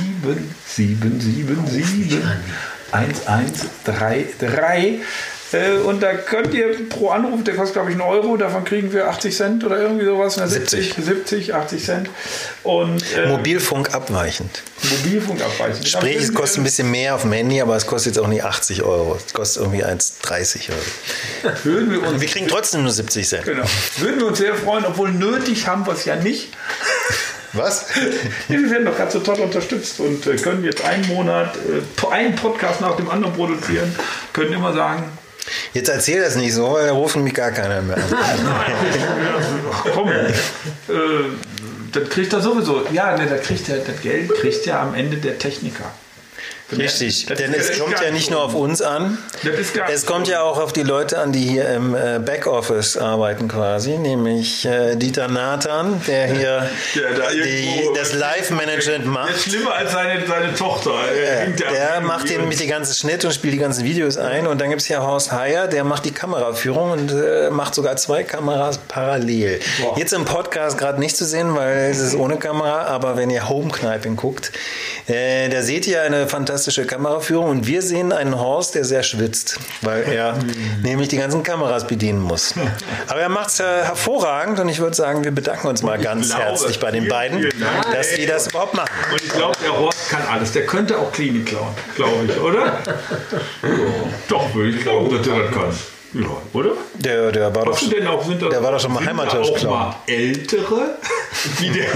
777 0.68 2.18
1133. 2.92 5.02
Äh, 5.54 5.78
Und 5.84 6.02
da 6.02 6.14
könnt 6.14 6.54
ihr 6.54 6.90
pro 6.90 7.10
Anruf, 7.10 7.44
der 7.44 7.56
kostet 7.56 7.74
glaube 7.76 7.90
ich 7.92 7.96
einen 7.96 8.10
Euro, 8.10 8.38
davon 8.38 8.64
kriegen 8.64 8.92
wir 8.92 9.08
80 9.08 9.36
Cent 9.36 9.64
oder 9.64 9.78
irgendwie 9.80 10.06
sowas. 10.06 10.38
ne, 10.38 10.48
70. 10.48 10.96
70, 11.00 11.54
80 11.54 11.84
Cent. 11.84 12.10
Und 12.64 13.04
äh, 13.16 13.28
Mobilfunk 13.28 13.94
abweichend. 13.94 14.64
Mobilfunk 14.84 15.42
abweichen. 15.42 15.86
Sprich, 15.86 16.18
es 16.18 16.34
kostet 16.34 16.60
ein 16.62 16.64
bisschen 16.64 16.92
mehr 16.92 17.16
auf 17.16 17.22
dem 17.22 17.32
Handy, 17.32 17.62
aber 17.62 17.76
es 17.76 17.86
kostet 17.86 18.16
jetzt 18.16 18.24
auch 18.24 18.28
nicht 18.28 18.44
80 18.44 18.84
Euro. 18.84 19.18
Es 19.26 19.34
kostet 19.34 19.64
irgendwie 19.64 19.84
1,30 19.84 20.70
Euro. 20.70 21.56
Würden 21.64 21.92
wir 21.92 22.00
uns 22.02 22.10
Und 22.10 22.22
wir 22.22 22.28
kriegen 22.28 22.48
trotzdem 22.48 22.84
nur 22.84 22.92
70 22.92 23.28
Cent. 23.28 23.46
Genau. 23.46 23.64
Würden 23.98 24.20
wir 24.20 24.28
uns 24.28 24.38
sehr 24.40 24.56
freuen, 24.56 24.86
obwohl 24.86 25.12
nötig 25.12 25.68
haben 25.68 25.86
wir 25.86 25.94
es 25.94 26.06
ja 26.06 26.16
nicht. 26.16 26.50
Was? 27.54 27.86
Wir 28.48 28.68
werden 28.72 28.86
doch 28.86 28.98
gerade 28.98 29.12
so 29.12 29.20
toll 29.20 29.40
unterstützt 29.40 30.00
und 30.00 30.26
äh, 30.26 30.38
können 30.38 30.64
jetzt 30.64 30.84
einen 30.84 31.06
Monat 31.08 31.56
äh, 31.58 32.08
einen 32.08 32.36
Podcast 32.36 32.82
nach 32.82 32.96
dem 32.96 33.08
anderen 33.12 33.36
produzieren, 33.36 33.96
können 34.34 34.54
immer 34.54 34.74
sagen, 34.74 35.04
Jetzt 35.74 35.90
erzähl 35.90 36.22
das 36.22 36.36
nicht 36.36 36.54
so, 36.54 36.78
da 36.78 36.92
rufen 36.92 37.24
mich 37.24 37.34
gar 37.34 37.52
keiner 37.52 37.82
mehr 37.82 37.98
an. 37.98 38.04
komm, 39.94 40.10
äh, 40.10 40.32
das 41.92 42.10
kriegt 42.10 42.34
er 42.34 42.42
sowieso. 42.42 42.86
Ja, 42.92 43.18
ne, 43.18 43.28
das, 43.28 43.42
kriegt 43.42 43.68
er, 43.70 43.78
das 43.78 44.02
Geld 44.02 44.34
kriegt 44.36 44.66
ja 44.66 44.82
am 44.82 44.94
Ende 44.96 45.18
der 45.18 45.38
Techniker. 45.38 45.92
Richtig, 46.78 47.26
Das 47.28 47.38
denn 47.38 47.54
es 47.54 47.78
kommt 47.80 48.00
ja 48.02 48.12
nicht 48.12 48.32
nur 48.32 48.42
auf 48.44 48.54
uns 48.54 48.82
an, 48.82 49.18
es 49.92 50.06
kommt 50.06 50.28
ja 50.28 50.42
auch 50.42 50.60
auf 50.60 50.74
die 50.74 50.84
Leute 50.84 51.20
an, 51.20 51.32
die 51.32 51.42
hier 51.48 51.70
im 51.70 51.96
äh, 51.96 52.20
Backoffice 52.20 52.98
arbeiten 52.98 53.48
quasi, 53.48 53.98
nämlich 53.98 54.66
äh, 54.66 54.96
Dieter 54.96 55.28
Nathan, 55.28 56.02
der 56.08 56.28
hier 56.28 56.70
Der 56.96 57.14
da 57.18 57.32
die, 57.32 57.90
das 57.96 58.14
Live-Management 58.14 58.86
Der 58.86 58.98
ist 59.00 59.06
macht. 59.08 59.42
schlimmer 59.42 59.74
als 59.76 59.92
seine, 59.92 60.26
seine 60.28 60.54
Tochter. 60.54 60.92
Er 61.16 61.50
ja 61.50 61.72
Der 61.72 62.02
macht 62.02 62.30
den 62.30 62.48
mit 62.48 62.60
die 62.60 62.68
ganzen 62.68 62.94
Schnitt 62.94 63.24
und 63.26 63.34
spielt 63.34 63.54
die 63.54 63.58
ganzen 63.60 63.84
Videos 63.84 64.18
ein. 64.18 64.48
Und 64.48 64.60
dann 64.62 64.70
gibt 64.70 64.82
es 64.82 64.88
hier 64.88 65.02
Horst 65.02 65.32
Heyer, 65.32 65.68
der 65.68 65.84
macht 65.84 66.06
die 66.06 66.12
Kameraführung 66.12 66.92
und 66.92 67.12
äh, 67.12 67.50
macht 67.50 67.76
sogar 67.76 67.96
zwei 67.98 68.24
Kameras 68.24 68.78
parallel. 68.88 69.60
Boah. 69.82 69.98
Jetzt 69.98 70.14
im 70.14 70.26
Podcast 70.26 70.78
gerade 70.78 71.00
nicht 71.00 71.18
zu 71.18 71.26
sehen, 71.26 71.56
weil 71.56 71.92
es 71.92 72.00
ist 72.00 72.16
ohne 72.16 72.38
Kamera, 72.38 72.84
aber 72.86 73.18
wenn 73.18 73.30
ihr 73.30 73.50
Homekneiping 73.50 74.16
guckt, 74.16 74.52
äh, 75.08 75.50
da 75.50 75.62
seht 75.62 75.88
ihr 75.88 76.02
eine 76.02 76.28
fantastische 76.28 76.63
fantastische 76.64 76.86
Kameraführung 76.86 77.50
und 77.50 77.68
wir 77.68 77.82
sehen 77.82 78.14
einen 78.14 78.40
Horst, 78.40 78.76
der 78.76 78.86
sehr 78.86 79.04
schwitzt, 79.04 79.60
weil 79.82 80.04
er 80.04 80.38
nämlich 80.82 81.10
die 81.10 81.18
ganzen 81.18 81.44
Kameras 81.44 81.86
bedienen 81.86 82.22
muss. 82.22 82.54
Aber 83.10 83.20
er 83.20 83.28
macht 83.28 83.50
es 83.50 83.58
ja 83.58 83.66
hervorragend 83.66 84.62
und 84.62 84.70
ich 84.70 84.80
würde 84.80 84.96
sagen, 84.96 85.26
wir 85.26 85.32
bedanken 85.32 85.68
uns 85.68 85.84
mal 85.84 86.00
ganz 86.00 86.28
glaube, 86.28 86.44
herzlich 86.44 86.80
bei 86.80 86.92
den 86.92 87.10
beiden, 87.10 87.40
vielen 87.40 87.54
dass 87.92 88.16
die 88.16 88.26
das 88.26 88.48
überhaupt 88.48 88.76
machen. 88.76 88.90
Und 89.12 89.22
ich 89.22 89.30
glaube, 89.30 89.58
der 89.62 89.78
Horst 89.78 90.10
kann 90.10 90.22
alles. 90.32 90.54
Der 90.54 90.66
könnte 90.66 90.98
auch 90.98 91.12
Klinik 91.12 91.48
klauen, 91.48 91.76
glaube 91.96 92.26
ich, 92.28 92.40
oder? 92.40 92.78
Doch, 94.30 94.56
würde 94.56 94.70
ich 94.70 94.82
glauben, 94.82 95.10
dass 95.18 95.22
der 95.24 95.40
das 95.40 95.52
kann. 95.52 95.76
Ja, 96.14 96.28
oder? 96.54 96.72
Der, 96.94 97.32
der 97.32 97.56
war 97.56 97.66
doch, 97.66 97.90
denn 97.90 98.06
auch, 98.06 98.24
sind 98.24 98.40
da, 98.40 98.48
der 98.48 98.62
war 98.62 98.72
doch 98.72 98.80
schon 98.80 98.94
mal 98.94 99.04
Heimattisch 99.04 99.50
auch 99.50 99.64
mal 99.64 99.96
Ältere, 100.06 101.00
die 101.60 101.72
der 101.72 101.88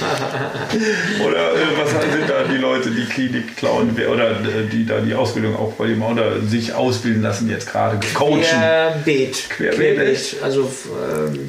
Oder 1.26 1.52
äh, 1.54 1.58
was 1.76 1.90
sind 1.90 2.28
da 2.28 2.44
die 2.44 2.56
Leute, 2.56 2.90
die 2.90 3.04
Klinik 3.06 3.56
klauen 3.56 3.90
oder 4.10 4.30
äh, 4.32 4.66
die 4.70 4.86
da 4.86 5.00
die 5.00 5.14
Ausbildung 5.14 5.56
auch 5.56 5.72
bei 5.72 5.88
dem 5.88 6.02
oder 6.02 6.40
sich 6.42 6.72
ausbilden 6.72 7.22
lassen 7.22 7.48
jetzt 7.48 7.70
gerade 7.70 7.98
coachen? 8.14 8.42
Querbeet. 8.42 9.50
Querbeet. 9.50 10.36
Also 10.42 10.70
ähm, 11.14 11.48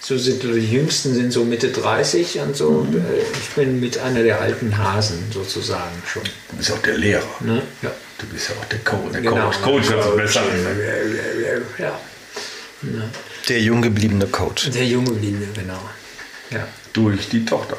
so 0.00 0.16
sind 0.16 0.42
die 0.42 0.48
Jüngsten 0.72 1.14
sind 1.14 1.32
so 1.32 1.44
Mitte 1.44 1.68
30 1.70 2.38
und 2.40 2.56
so. 2.56 2.68
Und, 2.68 2.94
äh, 2.94 2.98
ich 3.32 3.48
bin 3.54 3.80
mit 3.80 3.98
einer 3.98 4.22
der 4.22 4.40
alten 4.40 4.76
Hasen 4.78 5.18
sozusagen 5.32 6.02
schon. 6.06 6.22
Du 6.50 6.56
bist 6.56 6.72
auch 6.72 6.78
der 6.78 6.96
Lehrer. 6.96 7.26
Ne? 7.40 7.62
Ja. 7.82 7.90
Du 8.18 8.26
bist 8.28 8.48
ja 8.48 8.54
auch 8.60 8.64
der 8.66 8.78
Coach. 8.78 9.12
Der 9.12 9.20
Genau. 9.20 9.50
Coach, 9.50 9.62
Coach 9.62 9.90
hört 9.90 10.04
sich 10.04 10.14
besser 10.14 10.40
an. 10.40 10.46
Ja. 11.78 11.98
Der 13.48 13.60
jung 13.60 13.82
gebliebene 13.82 14.26
Coach. 14.26 14.70
Der 14.70 14.84
junge 14.86 15.12
Linie, 15.12 15.48
genau. 15.54 15.80
Ja. 16.50 16.66
Durch 16.96 17.28
die 17.28 17.44
Tochter. 17.44 17.76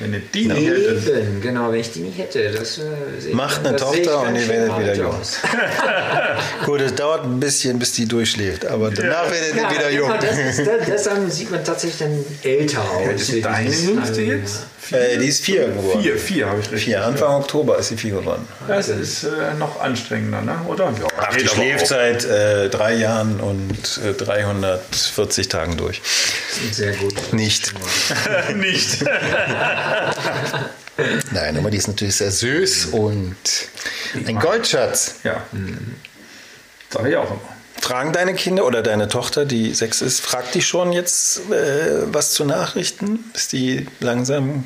Wenn 0.00 0.12
du 0.12 0.20
die 0.20 0.46
nicht 0.48 0.68
hättest. 0.68 1.08
Eben, 1.08 1.40
genau, 1.40 1.70
wenn 1.70 1.78
ich 1.78 1.92
die 1.92 2.00
nicht 2.00 2.18
hätte. 2.18 2.50
Das, 2.50 2.78
äh, 2.78 3.32
Macht 3.32 3.64
eine 3.64 3.76
Tochter 3.76 4.22
und 4.22 4.34
ihr 4.34 4.48
werdet 4.48 4.78
wieder 4.78 4.94
jung. 4.94 5.14
Gut, 6.68 6.82
es 6.82 6.94
dauert 6.94 7.24
ein 7.24 7.40
bisschen, 7.40 7.78
bis 7.78 7.92
die 7.92 8.04
durchschläft, 8.04 8.66
aber 8.66 8.90
danach 8.90 9.30
werdet 9.30 9.54
ihr 9.54 9.62
Ja, 9.62 9.70
wieder 9.70 9.90
jung. 9.90 10.10
genau, 10.20 10.84
das 10.86 11.02
dann 11.04 11.30
sieht 11.30 11.50
man 11.50 11.64
tatsächlich 11.64 11.98
dann 12.00 12.22
älter 12.42 12.82
aus. 12.82 13.22
ist 13.22 13.42
deine 13.42 13.70
Dieses- 13.70 13.84
Jüngste 13.86 14.08
also, 14.10 14.20
jetzt? 14.20 14.66
Äh, 14.90 15.16
die 15.18 15.28
ist 15.28 15.42
vier 15.42 15.68
geworden. 15.68 16.02
Vier, 16.02 16.16
vier 16.18 16.46
habe 16.46 16.60
ich 16.60 16.66
richtig. 16.66 16.84
Vier. 16.84 17.04
Anfang 17.06 17.36
Oktober 17.36 17.78
ist 17.78 17.88
sie 17.88 17.96
vier 17.96 18.16
geworden. 18.16 18.46
Das 18.66 18.90
ist 18.90 19.24
äh, 19.24 19.54
noch 19.58 19.80
anstrengender, 19.80 20.42
ne? 20.42 20.60
oder? 20.66 20.84
Ja, 20.86 21.06
Ach, 21.18 21.34
die 21.34 21.48
schläft 21.48 21.86
seit 21.86 22.26
äh, 22.26 22.68
drei 22.68 22.94
Jahren 22.96 23.40
und 23.40 24.00
äh, 24.04 24.12
340 24.12 25.48
Tagen 25.48 25.78
durch. 25.78 26.02
Sehr 26.72 26.92
gut. 26.92 27.32
Nicht. 27.32 27.72
nicht. 28.56 29.04
Nein, 31.32 31.56
aber 31.56 31.70
die 31.70 31.78
ist 31.78 31.88
natürlich 31.88 32.16
sehr 32.16 32.30
süß 32.30 32.86
und 32.92 33.36
ein 34.26 34.38
Goldschatz. 34.38 35.14
ja. 35.24 35.42
Sag 36.90 37.06
ich 37.06 37.16
auch 37.16 37.30
immer. 37.30 37.40
Fragen 37.80 38.12
deine 38.12 38.34
Kinder 38.34 38.66
oder 38.66 38.82
deine 38.82 39.08
Tochter, 39.08 39.44
die 39.44 39.72
sechs 39.72 40.02
ist, 40.02 40.20
fragt 40.20 40.54
die 40.54 40.62
schon 40.62 40.92
jetzt 40.92 41.50
äh, 41.50 42.12
was 42.12 42.32
zu 42.32 42.44
Nachrichten? 42.44 43.30
Ist 43.34 43.52
die 43.52 43.86
langsam. 44.00 44.64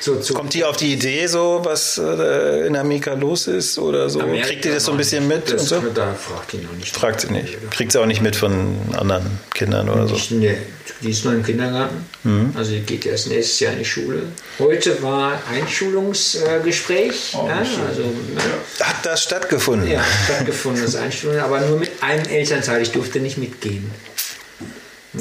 So, 0.00 0.16
zu, 0.16 0.32
Kommt 0.34 0.54
die 0.54 0.64
auf 0.64 0.76
die 0.76 0.92
Idee, 0.92 1.26
so 1.26 1.60
was 1.64 1.98
äh, 1.98 2.66
in 2.66 2.76
Amerika 2.76 3.14
los 3.14 3.48
ist 3.48 3.78
oder 3.78 4.08
so? 4.08 4.20
Amerika 4.20 4.46
Kriegt 4.46 4.64
die 4.64 4.68
das 4.70 4.84
so 4.84 4.92
ein 4.92 4.96
bisschen 4.96 5.26
nicht. 5.26 5.46
mit 5.46 5.52
Das, 5.54 5.72
und 5.72 5.82
so? 5.82 5.90
Da 5.92 6.14
fragt 6.14 6.52
die 6.52 6.58
noch 6.58 6.72
nicht. 6.72 6.94
Fragt 6.94 7.20
sie 7.22 7.32
nicht. 7.32 7.70
Kriegt 7.72 7.90
sie 7.92 8.00
auch 8.00 8.06
nicht 8.06 8.22
mit 8.22 8.36
von 8.36 8.76
anderen 8.96 9.26
Kindern 9.54 9.88
oder 9.88 10.06
so. 10.06 10.14
Ich, 10.14 10.30
nee, 10.30 10.56
die 11.02 11.10
ist 11.10 11.24
noch 11.24 11.32
im 11.32 11.42
Kindergarten. 11.44 12.04
Mhm. 12.22 12.52
Also 12.56 12.72
die 12.72 12.80
geht 12.80 13.06
erst 13.06 13.28
nächstes 13.28 13.58
Jahr 13.60 13.72
in 13.72 13.80
die 13.80 13.84
Schule. 13.84 14.22
Heute 14.60 15.02
war 15.02 15.40
Einschulungsgespräch. 15.52 17.34
Oh, 17.34 17.46
ja, 17.48 17.56
also, 17.58 18.02
ne, 18.02 18.40
Hat 18.80 18.96
das 19.04 19.22
stattgefunden? 19.24 19.90
ja, 19.90 20.02
stattgefunden, 20.26 20.82
das 20.84 20.94
Einschulung, 20.94 21.38
aber 21.38 21.60
nur 21.60 21.78
mit 21.78 21.90
einem 22.02 22.24
Elternteil. 22.26 22.82
Ich 22.82 22.92
durfte 22.92 23.20
nicht 23.20 23.38
mitgehen. 23.38 23.90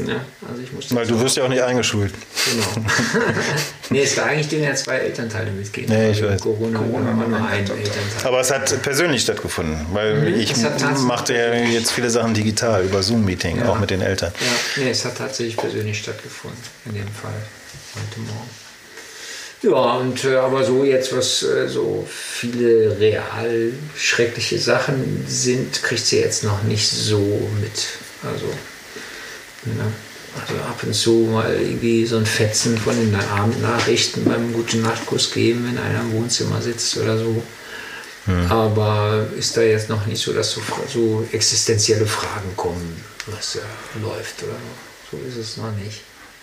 Ja, 0.06 0.22
also 0.48 0.62
ich 0.62 0.72
musste 0.74 0.96
Weil 0.96 1.08
du 1.08 1.20
wirst 1.20 1.38
ja 1.38 1.44
auch 1.44 1.48
nicht 1.50 1.62
eingeschult. 1.62 2.14
Genau. 2.52 2.86
nee, 3.90 4.02
es 4.04 4.16
war 4.18 4.26
eigentlich 4.26 4.48
dürfen 4.50 4.66
ja 4.66 4.76
zwei 4.76 4.98
Elternteile 4.98 5.52
mitgehen. 5.52 5.88
Nee, 5.90 6.12
ich 6.12 6.18
Also 6.18 6.30
weiß. 6.30 6.42
Corona, 6.42 6.80
Corona 6.80 7.18
war 7.18 7.28
nur 7.28 7.48
ein 7.48 7.60
Elternteil. 7.60 7.88
Aber 8.26 8.40
es 8.42 8.52
hat 8.52 8.82
persönlich 8.82 9.22
stattgefunden, 9.22 9.86
weil 9.94 10.28
ich 10.38 10.56
Mhm. 10.56 10.62
tatsächlich- 10.64 11.00
machte 11.00 11.34
ja 11.34 11.54
jetzt 11.54 11.92
viele 11.92 12.10
Sachen 12.10 12.34
digital 12.34 12.84
über 12.84 13.02
Zoom-Meeting, 13.02 13.60
Ja. 13.60 13.70
auch 13.70 13.80
mit 13.80 13.90
den 13.90 14.02
Eltern. 14.02 14.32
Ja, 14.40 14.84
nee, 14.84 14.90
es 14.92 15.04
hat 15.06 15.18
tatsächlich 15.18 15.58
persönlich 15.58 16.00
stattgefunden, 16.00 16.60
in 16.86 16.94
dem 16.96 17.08
Fall, 17.08 17.32
heute 17.96 18.20
Morgen. 18.20 18.50
Ja, 19.64 19.96
und 19.96 20.24
äh, 20.24 20.36
aber 20.36 20.64
so 20.64 20.84
jetzt, 20.84 21.16
was 21.18 21.42
äh, 21.42 21.68
so 21.68 22.08
viele 22.08 23.00
real 23.00 23.72
schreckliche 23.98 24.60
Sachen 24.60 25.26
sind, 25.28 25.82
kriegt 25.82 26.06
sie 26.06 26.20
jetzt 26.20 26.44
noch 26.44 26.62
nicht 26.64 26.88
so 26.88 27.18
mit. 27.60 27.88
Also, 28.24 28.46
ne? 29.66 29.92
also 30.40 30.54
ab 30.64 30.80
und 30.84 30.94
zu 30.94 31.30
mal 31.32 31.52
irgendwie 31.60 32.06
so 32.06 32.18
ein 32.18 32.26
Fetzen 32.26 32.78
von 32.78 32.96
den 32.96 33.16
Abendnachrichten 33.16 34.24
beim 34.26 34.54
guten 34.54 34.82
Nachtkuss 34.82 35.32
geben, 35.32 35.66
wenn 35.68 35.78
einer 35.84 36.02
im 36.02 36.14
Wohnzimmer 36.14 36.62
sitzt 36.62 36.98
oder 36.98 37.18
so. 37.18 37.42
Aber 38.50 39.26
ist 39.38 39.56
da 39.56 39.62
jetzt 39.62 39.88
noch 39.90 40.06
nicht 40.06 40.22
so, 40.22 40.34
dass 40.34 40.52
so, 40.52 40.62
so 40.94 41.26
existenzielle 41.32 42.06
Fragen 42.06 42.56
kommen, 42.58 43.02
was 43.28 43.54
da 43.54 44.00
läuft 44.06 44.44
oder 44.44 44.52
so. 44.52 45.18
So 45.18 45.24
ist 45.26 45.38
es 45.38 45.56
noch 45.58 45.72
nicht. 45.72 46.02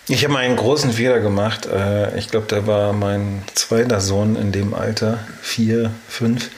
Ich 0.09 0.25
habe 0.25 0.33
mal 0.33 0.41
einen 0.41 0.57
großen 0.57 0.93
Fehler 0.93 1.21
gemacht. 1.21 1.67
Äh, 1.67 2.19
Ich 2.19 2.31
glaube, 2.31 2.47
da 2.49 2.67
war 2.67 2.95
mein 2.95 3.43
zweiter 3.55 4.01
Sohn 4.01 4.35
in 4.35 4.51
dem 4.51 4.73
Alter, 4.73 5.27
vier, 5.43 5.91
fünf. 6.09 6.49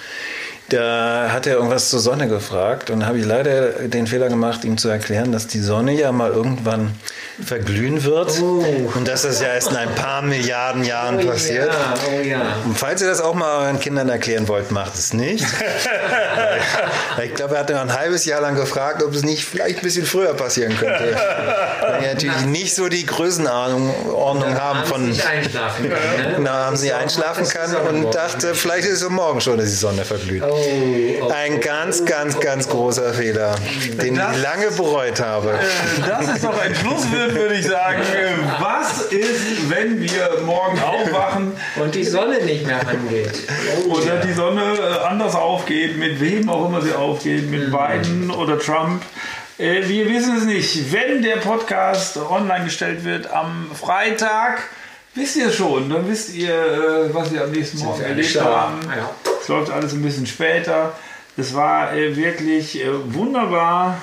Da 0.68 1.28
hat 1.30 1.46
er 1.46 1.54
irgendwas 1.54 1.90
zur 1.90 2.00
Sonne 2.00 2.26
gefragt 2.26 2.90
und 2.90 3.06
habe 3.06 3.18
ich 3.18 3.24
leider 3.24 3.88
den 3.88 4.08
Fehler 4.08 4.28
gemacht, 4.28 4.64
ihm 4.64 4.78
zu 4.78 4.88
erklären, 4.88 5.30
dass 5.30 5.46
die 5.46 5.60
Sonne 5.60 5.92
ja 5.92 6.10
mal 6.10 6.32
irgendwann 6.32 6.92
verglühen 7.44 8.02
wird 8.04 8.32
Oh. 8.40 8.64
und 8.94 9.06
dass 9.08 9.22
das 9.22 9.40
ja 9.40 9.48
erst 9.48 9.70
in 9.70 9.76
ein 9.76 9.94
paar 9.94 10.22
Milliarden 10.22 10.84
Jahren 10.84 11.20
Oh 11.22 11.30
passiert. 11.30 11.68
Ja, 11.68 11.94
oh 12.16 12.20
ja. 12.22 12.40
Und 12.64 12.78
falls 12.78 13.02
ihr 13.02 13.08
das 13.08 13.20
auch 13.20 13.34
mal 13.34 13.64
euren 13.64 13.78
Kindern 13.80 14.08
erklären 14.08 14.48
wollt, 14.48 14.70
macht 14.70 14.94
es 14.94 15.12
nicht. 15.12 15.44
ich 17.24 17.34
glaube, 17.34 17.54
er 17.54 17.60
hat 17.60 17.70
noch 17.70 17.80
ein 17.80 17.92
halbes 17.98 18.24
Jahr 18.24 18.40
lang 18.40 18.54
gefragt, 18.54 19.02
ob 19.02 19.14
es 19.14 19.22
nicht 19.22 19.44
vielleicht 19.44 19.78
ein 19.78 19.82
bisschen 19.82 20.06
früher 20.06 20.34
passieren 20.34 20.76
könnte. 20.76 21.16
Weil 21.80 22.00
die 22.00 22.06
natürlich 22.06 22.46
nicht 22.46 22.74
so 22.74 22.88
die 22.88 23.04
Größenordnung 23.06 24.10
Ordnung 24.14 24.54
haben 24.60 24.84
von. 24.84 25.02
einschlafen 25.10 25.90
kann. 25.90 26.30
Ne? 26.32 26.36
Na, 26.40 26.66
haben 26.66 26.76
sie 26.76 26.92
einschlafen 26.92 27.46
kann 27.48 27.72
das 27.72 27.80
und 27.92 28.14
dachte, 28.14 28.54
vielleicht 28.54 28.86
ist 28.86 29.02
es 29.02 29.08
morgen 29.08 29.40
schon, 29.40 29.58
dass 29.58 29.66
die 29.68 29.74
Sonne 29.74 30.04
verglüht. 30.04 30.42
Oh, 30.42 30.58
oh, 31.22 31.28
Ein 31.30 31.60
ganz, 31.60 32.04
ganz, 32.04 32.38
ganz 32.40 32.68
großer 32.68 33.12
Fehler, 33.14 33.54
den 34.02 34.14
ich 34.14 34.20
Das- 34.20 34.38
lange 34.42 34.70
bereut 34.70 35.20
habe. 35.20 35.58
Das 36.06 36.28
ist 36.36 36.44
doch 36.44 36.58
ein 36.60 36.74
Schlusswort, 36.74 37.25
würde 37.34 37.54
ich 37.54 37.66
sagen. 37.66 38.00
Was 38.60 39.02
ist, 39.02 39.70
wenn 39.70 40.00
wir 40.00 40.42
morgen 40.44 40.78
aufwachen 40.80 41.52
Und 41.76 41.94
die 41.94 42.04
Sonne 42.04 42.40
nicht 42.42 42.66
mehr 42.66 42.80
angeht. 42.86 43.32
Oh, 43.88 43.94
oder 43.94 44.16
die 44.16 44.32
Sonne 44.32 44.62
äh, 44.62 45.04
anders 45.06 45.34
aufgeht, 45.34 45.98
mit 45.98 46.20
wem 46.20 46.48
auch 46.48 46.68
immer 46.68 46.80
sie 46.82 46.92
aufgeht, 46.92 47.50
mit 47.50 47.70
Biden 47.70 48.30
oder 48.30 48.58
Trump? 48.58 49.02
Äh, 49.58 49.88
Wir 49.88 50.08
wissen 50.08 50.36
es 50.36 50.44
nicht. 50.44 50.92
Wenn 50.92 51.22
der 51.22 51.36
Podcast 51.36 52.16
online 52.18 52.64
gestellt 52.64 53.04
wird 53.04 53.30
am 53.32 53.70
Freitag, 53.74 54.62
wisst 55.14 55.36
ihr 55.36 55.50
schon. 55.50 55.90
Dann 55.90 56.08
wisst 56.08 56.34
ihr, 56.34 56.54
äh, 56.54 57.14
was 57.14 57.32
wir 57.32 57.44
am 57.44 57.50
nächsten 57.52 57.78
Morgen 57.78 58.02
erlebt 58.02 58.40
haben. 58.40 58.80
Es 59.40 59.48
läuft 59.48 59.70
alles 59.70 59.92
ein 59.92 60.02
bisschen 60.02 60.26
später. 60.26 60.92
Es 61.36 61.54
war 61.54 61.94
wirklich 61.94 62.80
wunderbar. 63.08 63.98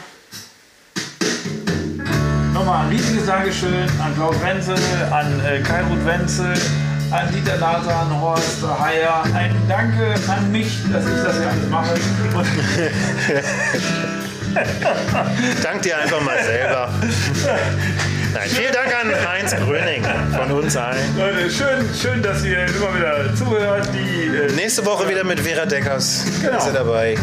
Nochmal 2.64 2.86
ein 2.86 2.92
riesiges 2.92 3.26
Dankeschön 3.26 3.90
an 4.02 4.16
Klaus 4.16 4.42
Wenzel, 4.42 4.78
an 5.12 5.42
äh, 5.42 5.60
Kai 5.60 5.82
Ruth 5.82 6.06
Wenzel, 6.06 6.54
an 7.12 7.30
Dieter 7.34 7.58
Nathan, 7.58 8.22
Horst 8.22 8.64
Heyer. 8.80 9.22
Ein 9.36 9.54
Danke 9.68 10.16
an 10.30 10.50
mich, 10.50 10.80
dass 10.90 11.06
ich 11.06 11.24
das 11.26 11.40
hier 11.40 11.50
alles 11.50 11.70
mache. 11.70 11.96
Dank 15.62 15.82
dir 15.82 15.98
einfach 15.98 16.22
mal 16.22 16.42
selber. 16.42 16.88
Nein, 18.34 18.50
vielen 18.50 18.74
Dank 18.74 18.88
an 18.94 19.30
Heinz 19.30 19.56
Gröning 19.56 20.04
von 20.36 20.52
uns 20.52 20.76
allen. 20.76 20.98
Leute, 21.18 21.50
schön, 21.52 21.86
schön, 22.00 22.24
dass 22.24 22.44
ihr 22.44 22.66
immer 22.66 22.96
wieder 22.98 23.36
zuhört. 23.36 23.88
Die, 23.94 24.36
äh, 24.36 24.52
Nächste 24.56 24.86
Woche 24.86 25.08
wieder 25.08 25.24
mit 25.24 25.40
Vera 25.40 25.66
Deckers. 25.66 26.26
Genau. 26.42 26.58
Ist 26.58 26.68
er 26.68 26.74
dabei. 26.74 27.16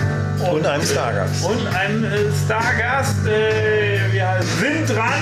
Und 0.50 0.64
einem 0.66 0.84
Stargast. 0.84 1.44
und 1.44 1.66
ein 1.74 2.04
äh, 2.04 2.16
Stargast. 2.44 3.26
Äh, 3.26 4.12
wir 4.12 4.36
sind 4.60 4.96
dran. 4.96 5.12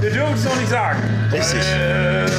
Wir 0.00 0.10
dürfen 0.10 0.34
es 0.34 0.44
noch 0.44 0.56
nicht 0.56 0.70
sagen. 0.70 1.00
Richtig. 1.32 1.60
Weil, 1.60 2.26
äh, 2.26 2.30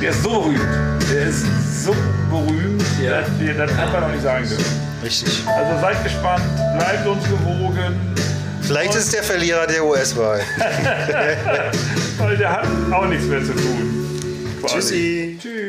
der 0.00 0.10
ist 0.10 0.22
so 0.22 0.30
berühmt. 0.30 1.10
Der 1.12 1.22
ist 1.26 1.44
so 1.84 1.96
berühmt, 2.30 2.82
Ja. 3.02 3.20
dass 3.20 3.28
wir 3.38 3.54
das 3.54 3.70
einfach 3.72 4.00
noch 4.00 4.08
nicht 4.10 4.22
sagen 4.22 4.48
dürfen. 4.48 4.64
Richtig. 5.02 5.42
Also 5.46 5.80
seid 5.80 6.02
gespannt, 6.04 6.42
bleibt 6.78 7.06
uns 7.06 7.24
gewogen, 7.24 8.14
Vielleicht 8.70 8.94
ist 8.94 9.12
der 9.12 9.24
Verlierer 9.24 9.66
der 9.66 9.84
US-Wahl. 9.84 10.42
weil 12.18 12.36
der 12.36 12.52
hat 12.52 12.68
auch 12.92 13.06
nichts 13.06 13.26
mehr 13.26 13.42
zu 13.42 13.52
tun. 13.52 14.60
Quasi. 14.60 14.74
Tschüssi. 14.74 15.38
Tschüss. 15.42 15.59